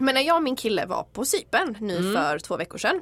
Men 0.00 0.14
när 0.14 0.22
jag 0.22 0.36
och 0.36 0.42
min 0.42 0.56
kille 0.56 0.86
var 0.86 1.02
på 1.12 1.24
Cypern 1.24 1.76
nu 1.80 1.96
Mm. 1.96 2.14
för 2.14 2.38
två 2.38 2.56
veckor 2.56 2.78
sedan 2.78 3.00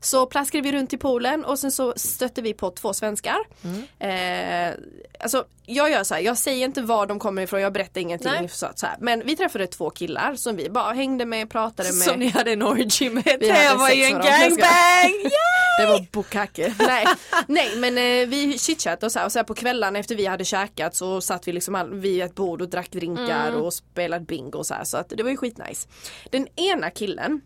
så 0.00 0.26
plaskade 0.26 0.62
vi 0.62 0.72
runt 0.72 0.92
i 0.92 0.96
poolen 0.98 1.44
och 1.44 1.58
sen 1.58 1.72
så 1.72 1.92
stötte 1.96 2.42
vi 2.42 2.54
på 2.54 2.70
två 2.70 2.92
svenskar. 2.94 3.38
Mm. 3.64 3.82
Eh, 3.98 4.74
alltså 5.20 5.44
jag 5.66 5.90
gör 5.90 6.04
så 6.04 6.14
här, 6.14 6.20
jag 6.20 6.38
säger 6.38 6.64
inte 6.64 6.82
var 6.82 7.06
de 7.06 7.18
kommer 7.18 7.42
ifrån, 7.42 7.60
jag 7.60 7.72
berättar 7.72 8.00
ingenting. 8.00 8.32
Nej. 8.32 8.48
Så, 8.48 8.66
här. 8.82 8.96
Men 9.00 9.22
vi 9.26 9.36
träffade 9.36 9.66
två 9.66 9.90
killar 9.90 10.34
som 10.34 10.56
vi 10.56 10.70
bara 10.70 10.92
hängde 10.92 11.24
med, 11.24 11.50
pratade 11.50 11.88
med. 11.88 11.94
Som 12.02 12.18
ni 12.18 12.28
hade 12.28 12.52
en 12.52 12.62
orgy 12.62 13.10
med. 13.10 13.24
Det 13.40 13.74
var 13.78 13.90
ju 13.90 14.04
en 14.04 14.12
gangbang! 14.12 15.30
Det 15.78 15.86
var 15.86 16.06
bukake. 16.12 16.74
Nej, 16.78 17.06
nej 17.46 17.76
men 17.76 17.98
eh, 17.98 18.28
vi 18.28 18.58
chitchattade 18.58 19.06
och 19.06 19.12
så 19.12 19.18
här, 19.18 19.26
och 19.26 19.32
så 19.32 19.38
här 19.38 19.44
på 19.44 19.54
kvällarna 19.54 19.98
efter 19.98 20.14
vi 20.14 20.26
hade 20.26 20.44
käkat 20.44 20.94
så 20.94 21.20
satt 21.20 21.48
vi 21.48 21.52
liksom 21.52 21.74
all, 21.74 21.94
vid 21.94 22.22
ett 22.22 22.34
bord 22.34 22.62
och 22.62 22.68
drack 22.68 22.90
drinkar 22.90 23.48
Mm. 23.48 23.60
och 23.62 23.74
spelade 23.74 24.24
bingo 24.24 24.58
och 24.58 24.66
så 24.66 24.74
här 24.74 24.84
så 24.84 24.96
att 24.96 25.08
det 25.08 25.22
var 25.22 25.30
ju 25.30 25.36
skitnice. 25.36 25.88
Den 26.32 26.48
ena 26.56 26.90
killen 26.90 27.42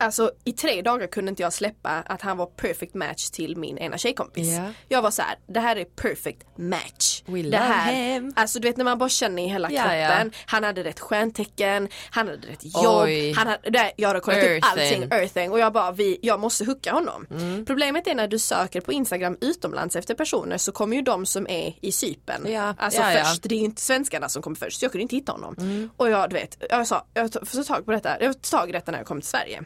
Alltså 0.00 0.30
i 0.44 0.52
tre 0.52 0.82
dagar 0.82 1.06
kunde 1.06 1.28
inte 1.30 1.42
jag 1.42 1.52
släppa 1.52 1.90
att 2.06 2.22
han 2.22 2.36
var 2.36 2.46
perfect 2.46 2.94
match 2.94 3.30
till 3.30 3.56
min 3.56 3.78
ena 3.78 3.98
tjejkompis. 3.98 4.48
Ja. 4.56 4.64
Jag 4.88 5.02
var 5.02 5.10
så 5.10 5.22
här, 5.22 5.36
det 5.48 5.60
här 5.60 5.76
är 5.76 5.84
perfect 5.84 6.46
match. 6.58 7.22
We 7.26 7.42
det 7.42 7.56
här, 7.56 7.92
him. 7.92 8.32
Alltså 8.36 8.58
du 8.60 8.68
vet 8.68 8.76
när 8.76 8.84
man 8.84 8.98
bara 8.98 9.08
känner 9.08 9.42
i 9.42 9.46
hela 9.46 9.70
Ja, 9.70 9.82
kroppen. 9.82 10.30
ja. 10.32 10.38
Han 10.46 10.64
hade 10.64 10.84
rätt 10.84 11.00
stjärntecken, 11.00 11.88
han 12.10 12.28
hade 12.28 12.46
rätt 12.48 12.64
jobb, 12.64 13.04
Oj. 13.04 13.32
han 13.32 13.46
hade, 13.46 13.92
jag 13.96 14.08
hade 14.08 14.20
kollat 14.20 14.44
upp 14.44 14.64
allting, 14.64 15.02
earthing 15.02 15.50
och 15.52 15.58
jag 15.58 15.72
bara, 15.72 15.92
vi, 15.92 16.18
jag 16.22 16.40
måste 16.40 16.64
hooka 16.64 16.92
honom. 16.92 17.26
Mm. 17.30 17.64
Problemet 17.66 18.06
är 18.06 18.14
när 18.14 18.28
du 18.28 18.38
söker 18.38 18.80
på 18.80 18.92
Instagram 18.92 19.36
utomlands 19.40 19.96
efter 19.96 20.14
personer 20.14 20.58
så 20.58 20.72
kommer 20.72 20.96
ju 20.96 21.02
de 21.02 21.26
som 21.26 21.46
är 21.48 21.74
i 21.80 21.92
Cypern. 21.92 22.52
Ja, 22.52 22.74
Alltså 22.78 23.02
först, 23.02 23.42
det 23.42 23.54
är 23.54 23.58
ju 23.58 23.64
inte 23.64 23.82
svenskarna 23.82 24.28
som 24.28 24.42
kommer 24.42 24.56
först, 24.56 24.78
så 24.80 24.84
jag 24.84 24.92
kunde 24.92 25.02
inte 25.02 25.16
hitta 25.16 25.32
honom. 25.32 25.90
Och 25.96 26.10
jag 26.10 26.30
du 26.30 26.34
vet, 26.34 26.62
jag 26.70 26.86
sa, 26.86 27.06
jag 27.14 27.32
ta 27.32 27.40
tag 27.66 27.84
på 27.84 27.92
detta, 27.92 28.22
jag 28.22 28.32
tog 28.34 28.42
tag 28.42 28.68
i 28.68 28.72
detta 28.72 28.90
när 28.90 28.98
jag 28.98 29.06
kom 29.06 29.20
till 29.20 29.30
Sverige. 29.30 29.62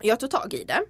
Jag 0.00 0.20
tog 0.20 0.30
tag 0.30 0.54
i 0.54 0.64
det. 0.64 0.82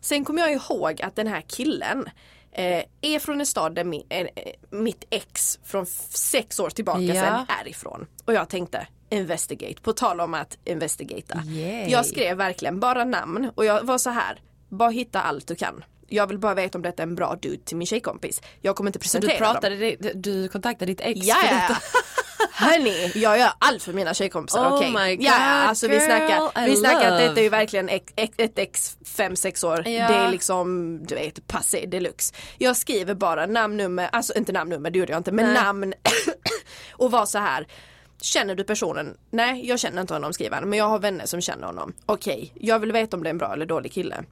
Sen 0.00 0.24
kom 0.24 0.38
jag 0.38 0.52
ihåg 0.52 1.02
att 1.02 1.16
den 1.16 1.26
här 1.26 1.40
killen 1.40 2.08
eh, 2.52 2.82
är 3.00 3.18
från 3.18 3.40
en 3.40 3.46
stad 3.46 3.74
där 3.74 3.84
min, 3.84 4.02
eh, 4.08 4.20
eh, 4.20 4.26
mitt 4.70 5.04
ex 5.10 5.58
från 5.64 5.86
sex 6.10 6.60
år 6.60 6.70
tillbaka 6.70 7.00
Ja. 7.00 7.14
sen 7.14 7.56
är 7.64 7.68
ifrån. 7.68 8.06
Och 8.24 8.32
jag 8.34 8.48
tänkte 8.48 8.86
investigate, 9.10 9.82
på 9.82 9.92
tal 9.92 10.20
om 10.20 10.34
att 10.34 10.58
investigata. 10.64 11.42
Yay. 11.46 11.90
Jag 11.90 12.06
skrev 12.06 12.36
verkligen 12.36 12.80
bara 12.80 13.04
namn 13.04 13.50
och 13.54 13.64
jag 13.64 13.82
var 13.84 13.98
så 13.98 14.10
här, 14.10 14.40
bara 14.68 14.90
hitta 14.90 15.20
allt 15.22 15.46
du 15.46 15.54
kan. 15.54 15.84
Jag 16.08 16.26
vill 16.26 16.38
bara 16.38 16.54
veta 16.54 16.78
om 16.78 16.82
detta 16.82 17.02
är 17.02 17.06
en 17.06 17.14
bra 17.14 17.36
dude 17.42 17.62
till 17.64 17.76
min 17.76 17.86
tjejkompis. 17.86 18.42
Jag 18.60 18.76
kommer 18.76 18.88
inte 18.88 19.08
Så 19.08 19.18
du 19.18 19.26
presentera 19.26 19.52
dem. 19.52 19.60
pratade, 19.60 20.12
du 20.14 20.48
kontaktade 20.48 20.92
ditt 20.92 21.00
ex 21.00 21.20
Ja, 21.26 21.34
för 21.34 21.76
Hörni, 22.60 23.12
jag 23.14 23.38
gör 23.38 23.50
allt 23.58 23.82
för 23.82 23.92
mina 23.92 24.14
tjejkompisar, 24.14 24.68
Oh 24.70 24.74
okej? 24.74 24.92
my 24.92 25.16
God, 25.16 25.24
ja, 25.24 25.32
alltså 25.38 25.88
vi 25.88 25.94
girl, 25.94 26.04
snackar, 26.04 26.66
I 26.66 26.70
vi 26.70 26.76
snackar 26.76 27.12
att 27.12 27.18
detta 27.18 27.40
är 27.40 27.44
ju 27.44 27.48
verkligen 27.48 27.88
ett, 27.88 28.58
ex 28.58 28.96
fem 29.04 29.36
sex 29.36 29.64
år. 29.64 29.88
Ja. 29.88 30.08
Det 30.08 30.14
är 30.14 30.30
liksom, 30.30 30.98
du 31.06 31.14
vet, 31.14 31.46
passé 31.46 31.86
deluxe. 31.86 32.34
Jag 32.58 32.76
skriver 32.76 33.14
bara 33.14 33.46
namn, 33.46 33.76
nummer, 33.76 34.08
alltså 34.12 34.34
inte 34.34 34.52
namn, 34.52 34.70
nummer, 34.70 34.90
det 34.90 34.98
gjorde 34.98 35.12
jag 35.12 35.20
inte, 35.20 35.32
men 35.32 35.44
Nej. 35.44 35.54
namn 35.54 35.94
och 36.92 37.10
var 37.10 37.26
så 37.26 37.38
här. 37.38 37.66
Känner 38.20 38.54
du 38.54 38.64
personen? 38.64 39.16
Nej, 39.30 39.68
jag 39.68 39.78
känner 39.78 40.00
inte 40.00 40.14
honom 40.14 40.32
skriver 40.32 40.56
han, 40.56 40.68
men 40.68 40.78
jag 40.78 40.88
har 40.88 40.98
vänner 40.98 41.26
som 41.26 41.40
känner 41.40 41.66
honom. 41.66 41.92
Okej, 42.06 42.52
jag 42.60 42.78
vill 42.78 42.92
veta 42.92 43.16
om 43.16 43.22
det 43.22 43.28
är 43.28 43.30
en 43.30 43.38
bra 43.38 43.52
eller 43.52 43.66
dålig 43.66 43.92
kille. 43.92 44.24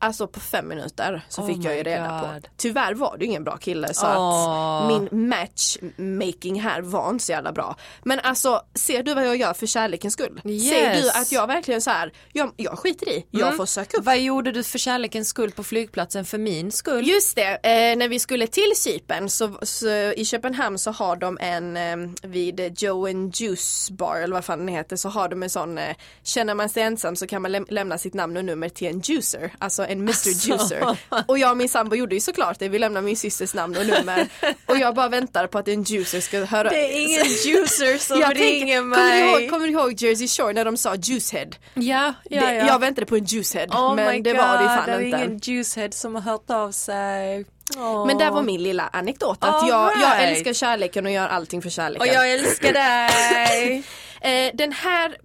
Alltså 0.00 0.26
på 0.26 0.40
fem 0.40 0.68
minuter 0.68 1.26
så 1.28 1.40
Oh 1.42 1.46
fick 1.46 1.64
jag 1.64 1.76
ju 1.76 1.82
reda 1.82 2.20
på. 2.20 2.26
God. 2.34 2.48
Tyvärr 2.56 2.94
var 2.94 3.16
det 3.18 3.24
ju 3.24 3.28
ingen 3.30 3.44
bra 3.44 3.56
kille 3.56 3.94
så 3.94 4.06
Åh. 4.06 4.82
att 4.82 4.88
min 5.10 5.28
matchmaking 5.28 6.60
här 6.60 6.80
var 6.82 7.10
inte 7.10 7.24
så 7.24 7.32
jävla 7.32 7.52
bra. 7.52 7.76
Men 8.02 8.20
alltså 8.20 8.62
ser 8.74 9.02
du 9.02 9.14
vad 9.14 9.26
jag 9.26 9.36
gör 9.36 9.54
för 9.54 9.66
kärlekens 9.66 10.14
skull? 10.14 10.40
Ser 10.42 10.50
Yes. 10.50 11.02
du 11.02 11.10
att 11.20 11.32
jag 11.32 11.46
verkligen 11.46 11.80
så 11.80 11.90
här, 11.90 12.12
jag, 12.32 12.52
jag 12.56 12.78
skiter 12.78 13.08
i, 13.08 13.26
jag 13.30 13.56
får 13.56 13.66
söka 13.66 13.96
upp. 13.96 14.04
Vad 14.04 14.18
gjorde 14.18 14.52
du 14.52 14.62
för 14.64 14.78
kärlekens 14.78 15.28
skull 15.28 15.50
på 15.50 15.64
flygplatsen 15.64 16.24
för 16.24 16.38
min 16.38 16.72
skull? 16.72 17.08
Just 17.08 17.36
det, 17.36 17.50
eh, 17.52 17.96
när 17.98 18.08
vi 18.08 18.18
skulle 18.18 18.46
till 18.46 18.72
Cypern 18.76 19.28
så, 19.28 19.58
så 19.62 19.88
i 20.12 20.24
Köpenhamn 20.24 20.78
så 20.78 20.90
har 20.90 21.16
de 21.16 21.38
en 21.40 21.76
eh, 21.76 21.96
vid 22.22 22.82
Joe 22.82 23.06
and 23.08 23.36
Juice 23.36 23.90
bar 23.90 24.16
eller 24.16 24.34
vad 24.34 24.44
fan 24.44 24.58
den 24.58 24.68
heter 24.68 24.96
så 24.96 25.08
har 25.08 25.28
de 25.28 25.42
en 25.42 25.50
sån 25.50 25.78
eh, 25.78 25.96
känner 26.22 26.54
man 26.54 26.68
sig 26.68 26.82
ensam 26.82 27.16
så 27.16 27.26
kan 27.26 27.42
man 27.42 27.50
läm- 27.54 27.66
lämna 27.70 27.98
sitt 27.98 28.14
namn 28.14 28.36
och 28.36 28.44
nummer 28.44 28.68
till 28.68 28.86
en 28.88 29.00
juicer, 29.00 29.52
alltså 29.58 29.86
en 29.88 29.98
Mr 29.98 30.10
Alltså. 30.10 30.48
Juicer. 30.48 30.96
Och 31.26 31.38
jag 31.38 31.50
och 31.50 31.56
min 31.56 31.68
sambo 31.68 31.96
gjorde 31.96 32.14
ju 32.14 32.20
såklart 32.20 32.58
det, 32.58 32.68
vi 32.68 32.78
lämnade 32.78 33.06
min 33.06 33.16
systers 33.16 33.54
namn 33.54 33.76
och 33.76 33.86
nummer 33.86 34.28
och 34.66 34.78
jag 34.78 34.94
bara 34.94 35.08
väntar 35.08 35.46
på 35.46 35.58
att 35.58 35.68
en 35.68 35.82
juicer 35.82 36.20
ska 36.20 36.44
höra 36.44 36.68
Det 36.68 36.76
är 36.96 37.00
ingen 37.00 37.26
juicer 37.26 37.98
som 37.98 38.20
Jag 38.20 38.36
ringer 38.36 38.58
tänker, 38.66 38.82
mig. 38.82 38.98
Kommer 38.98 39.36
du, 39.38 39.42
ihåg, 39.42 39.50
kommer 39.50 39.66
du 39.66 39.72
ihåg 39.72 40.02
Jersey 40.02 40.28
Shore 40.28 40.52
när 40.52 40.64
de 40.64 40.76
sa 40.76 40.94
juicehead? 40.94 41.50
Ja, 41.74 42.14
ja, 42.30 42.40
Det, 42.46 42.54
ja. 42.54 42.66
Jag 42.66 42.78
väntade 42.78 43.06
på 43.06 43.16
en 43.16 43.24
juicehead 43.24 43.66
oh 43.70 43.94
men 43.94 44.22
det 44.22 44.32
var 44.34 44.52
det 44.52 44.58
God, 44.58 44.66
fan 44.66 44.86
det 44.86 44.92
är 44.92 45.00
inte. 45.00 45.18
ingen 45.18 45.38
juicehead 45.42 45.90
som 45.92 46.14
har 46.14 46.22
hört 46.22 46.50
av 46.50 46.72
sig. 46.72 47.44
Åh. 47.76 48.06
Men 48.06 48.18
där 48.18 48.30
var 48.30 48.42
min 48.42 48.62
lilla 48.62 48.88
anekdot 48.92 49.38
att 49.40 49.68
jag, 49.68 49.90
jag 49.92 50.18
right. 50.18 50.36
älskar 50.36 50.52
kärleken 50.52 51.06
och 51.06 51.12
gör 51.12 51.28
allting 51.28 51.62
för 51.62 51.70
kärleken. 51.70 52.08
Och 52.08 52.14
jag 52.14 52.32
älskar 52.32 52.72
dig. 52.72 53.82
Eh, 54.20 54.50
den 54.54 54.72
här 54.72 55.16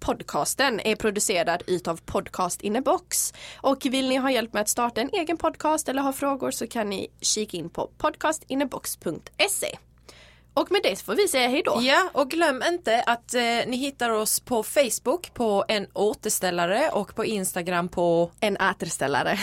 podcasten 0.00 0.80
är 0.80 0.96
producerad 0.96 1.62
utav 1.66 2.00
Podcast 2.04 2.62
in 2.62 2.76
a 2.76 2.80
box. 2.80 3.32
Och 3.56 3.86
vill 3.86 4.08
ni 4.08 4.16
ha 4.16 4.30
hjälp 4.30 4.52
med 4.52 4.62
att 4.62 4.68
starta 4.68 5.00
en 5.00 5.10
egen 5.12 5.36
podcast 5.36 5.88
eller 5.88 6.02
ha 6.02 6.12
frågor 6.12 6.50
så 6.50 6.66
kan 6.66 6.90
ni 6.90 7.08
kika 7.20 7.56
in 7.56 7.70
på 7.70 7.90
podcastinabox.se. 7.98 9.78
Och 10.54 10.70
med 10.70 10.80
det 10.82 11.02
får 11.02 11.14
vi 11.14 11.28
säga 11.28 11.48
hej 11.48 11.62
då. 11.64 11.78
Ja, 11.82 12.10
och 12.12 12.30
glöm 12.30 12.62
inte 12.68 13.02
att 13.06 13.34
eh, 13.34 13.40
ni 13.42 13.76
hittar 13.76 14.10
oss 14.10 14.40
på 14.40 14.62
Facebook 14.62 15.34
på 15.34 15.64
en 15.68 15.86
återställare 15.92 16.88
och 16.92 17.14
på 17.14 17.24
Instagram 17.24 17.88
på 17.88 18.30
En 18.40 18.56
återställare. 18.56 19.38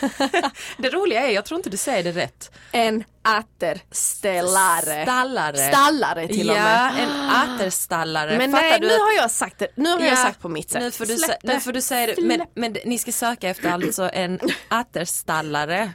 Det 0.78 0.90
roliga 0.90 1.26
är, 1.26 1.30
jag 1.30 1.44
tror 1.44 1.58
inte 1.58 1.70
du 1.70 1.76
säger 1.76 2.04
det 2.04 2.12
rätt. 2.12 2.50
En 2.72 3.04
återställare. 3.28 5.02
Stallare. 5.02 5.56
Stallare 5.56 6.28
till 6.28 6.50
och 6.50 6.56
ja, 6.56 6.62
med. 6.62 6.92
en 7.04 7.54
återstallare. 7.54 8.38
Men 8.38 8.52
Fattar 8.52 8.68
nej, 8.68 8.80
nu 8.80 8.86
att- 8.94 9.00
har 9.00 9.12
jag 9.12 9.30
sagt 9.30 9.58
det. 9.58 9.68
Nu 9.74 9.88
har 9.90 10.00
jag 10.00 10.18
sagt 10.18 10.40
på 10.40 10.48
mitt 10.48 10.70
sätt. 10.70 10.82
Nu 10.82 10.90
får 10.90 11.06
du, 11.06 11.14
sä- 11.16 11.36
nu 11.42 11.60
får 11.60 11.72
du 11.72 11.80
säga 11.82 12.06
det, 12.06 12.22
men, 12.22 12.40
men 12.54 12.76
ni 12.84 12.98
ska 12.98 13.12
söka 13.12 13.48
efter 13.48 13.70
alltså 13.70 14.10
en 14.12 14.40
återstallare. 14.70 15.90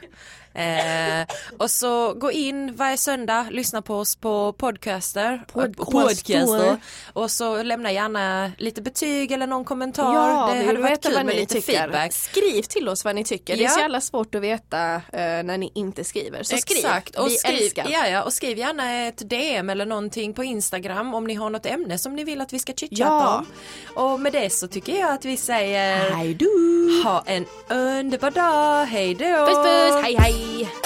Eh, 0.54 1.26
och 1.58 1.70
så 1.70 2.12
gå 2.12 2.32
in 2.32 2.74
varje 2.76 2.96
söndag, 2.96 3.46
lyssna 3.50 3.82
på 3.82 3.96
oss 3.96 4.16
på 4.16 4.52
podcaster, 4.52 5.44
Podcaster. 5.52 5.84
podcaster 5.92 6.76
och 7.12 7.30
så 7.30 7.62
lämna 7.62 7.92
gärna 7.92 8.52
lite 8.58 8.82
betyg 8.82 9.32
eller 9.32 9.46
någon 9.46 9.64
kommentar. 9.64 10.14
Ja, 10.14 10.50
det 10.52 10.60
vi 10.60 10.66
hade 10.66 10.80
varit 10.80 11.02
kul 11.06 11.24
med 11.24 11.36
lite 11.36 11.54
tycker. 11.54 11.72
feedback. 11.78 12.12
Skriv 12.12 12.62
till 12.62 12.88
oss 12.88 13.04
vad 13.04 13.14
ni 13.14 13.24
tycker. 13.24 13.56
Det 13.56 13.62
är 13.62 13.64
Ja. 13.64 13.70
så 13.70 13.80
jävla 13.80 14.00
svårt 14.00 14.34
att 14.34 14.42
veta 14.42 14.94
eh, 14.94 15.00
när 15.44 15.58
ni 15.58 15.72
inte 15.74 16.04
skriver. 16.04 16.42
Så 16.42 16.56
skriv. 16.56 16.78
Exakt, 16.78 17.16
och 17.16 17.26
vi 17.26 17.30
skriv, 17.30 17.62
älskar. 17.62 17.86
ja, 17.90 18.06
ja, 18.08 18.22
och 18.22 18.32
skriv 18.32 18.58
gärna 18.58 19.06
ett 19.06 19.30
DM 19.30 19.70
eller 19.70 19.86
någonting 19.86 20.34
på 20.34 20.44
Instagram 20.44 21.14
om 21.14 21.24
ni 21.24 21.34
har 21.34 21.50
något 21.50 21.66
ämne 21.66 21.98
som 21.98 22.16
ni 22.16 22.24
vill 22.24 22.40
att 22.40 22.52
vi 22.52 22.58
ska 22.58 22.72
chitchatta 22.72 23.04
Ja. 23.10 23.38
om. 23.96 24.12
Och 24.12 24.20
med 24.20 24.32
det 24.32 24.50
så 24.50 24.68
tycker 24.68 25.00
jag 25.00 25.10
att 25.10 25.24
vi 25.24 25.36
säger 25.36 26.10
Hej 26.10 26.34
då! 26.34 26.46
ha 27.10 27.22
en 27.26 27.46
underbar 27.68 28.30
dag, 28.30 28.84
hej 28.86 29.14
då! 29.14 29.24
Puss 29.46 29.56
puss, 29.56 30.04
hej 30.04 30.16
hej! 30.18 30.43
Bye. 30.44 30.84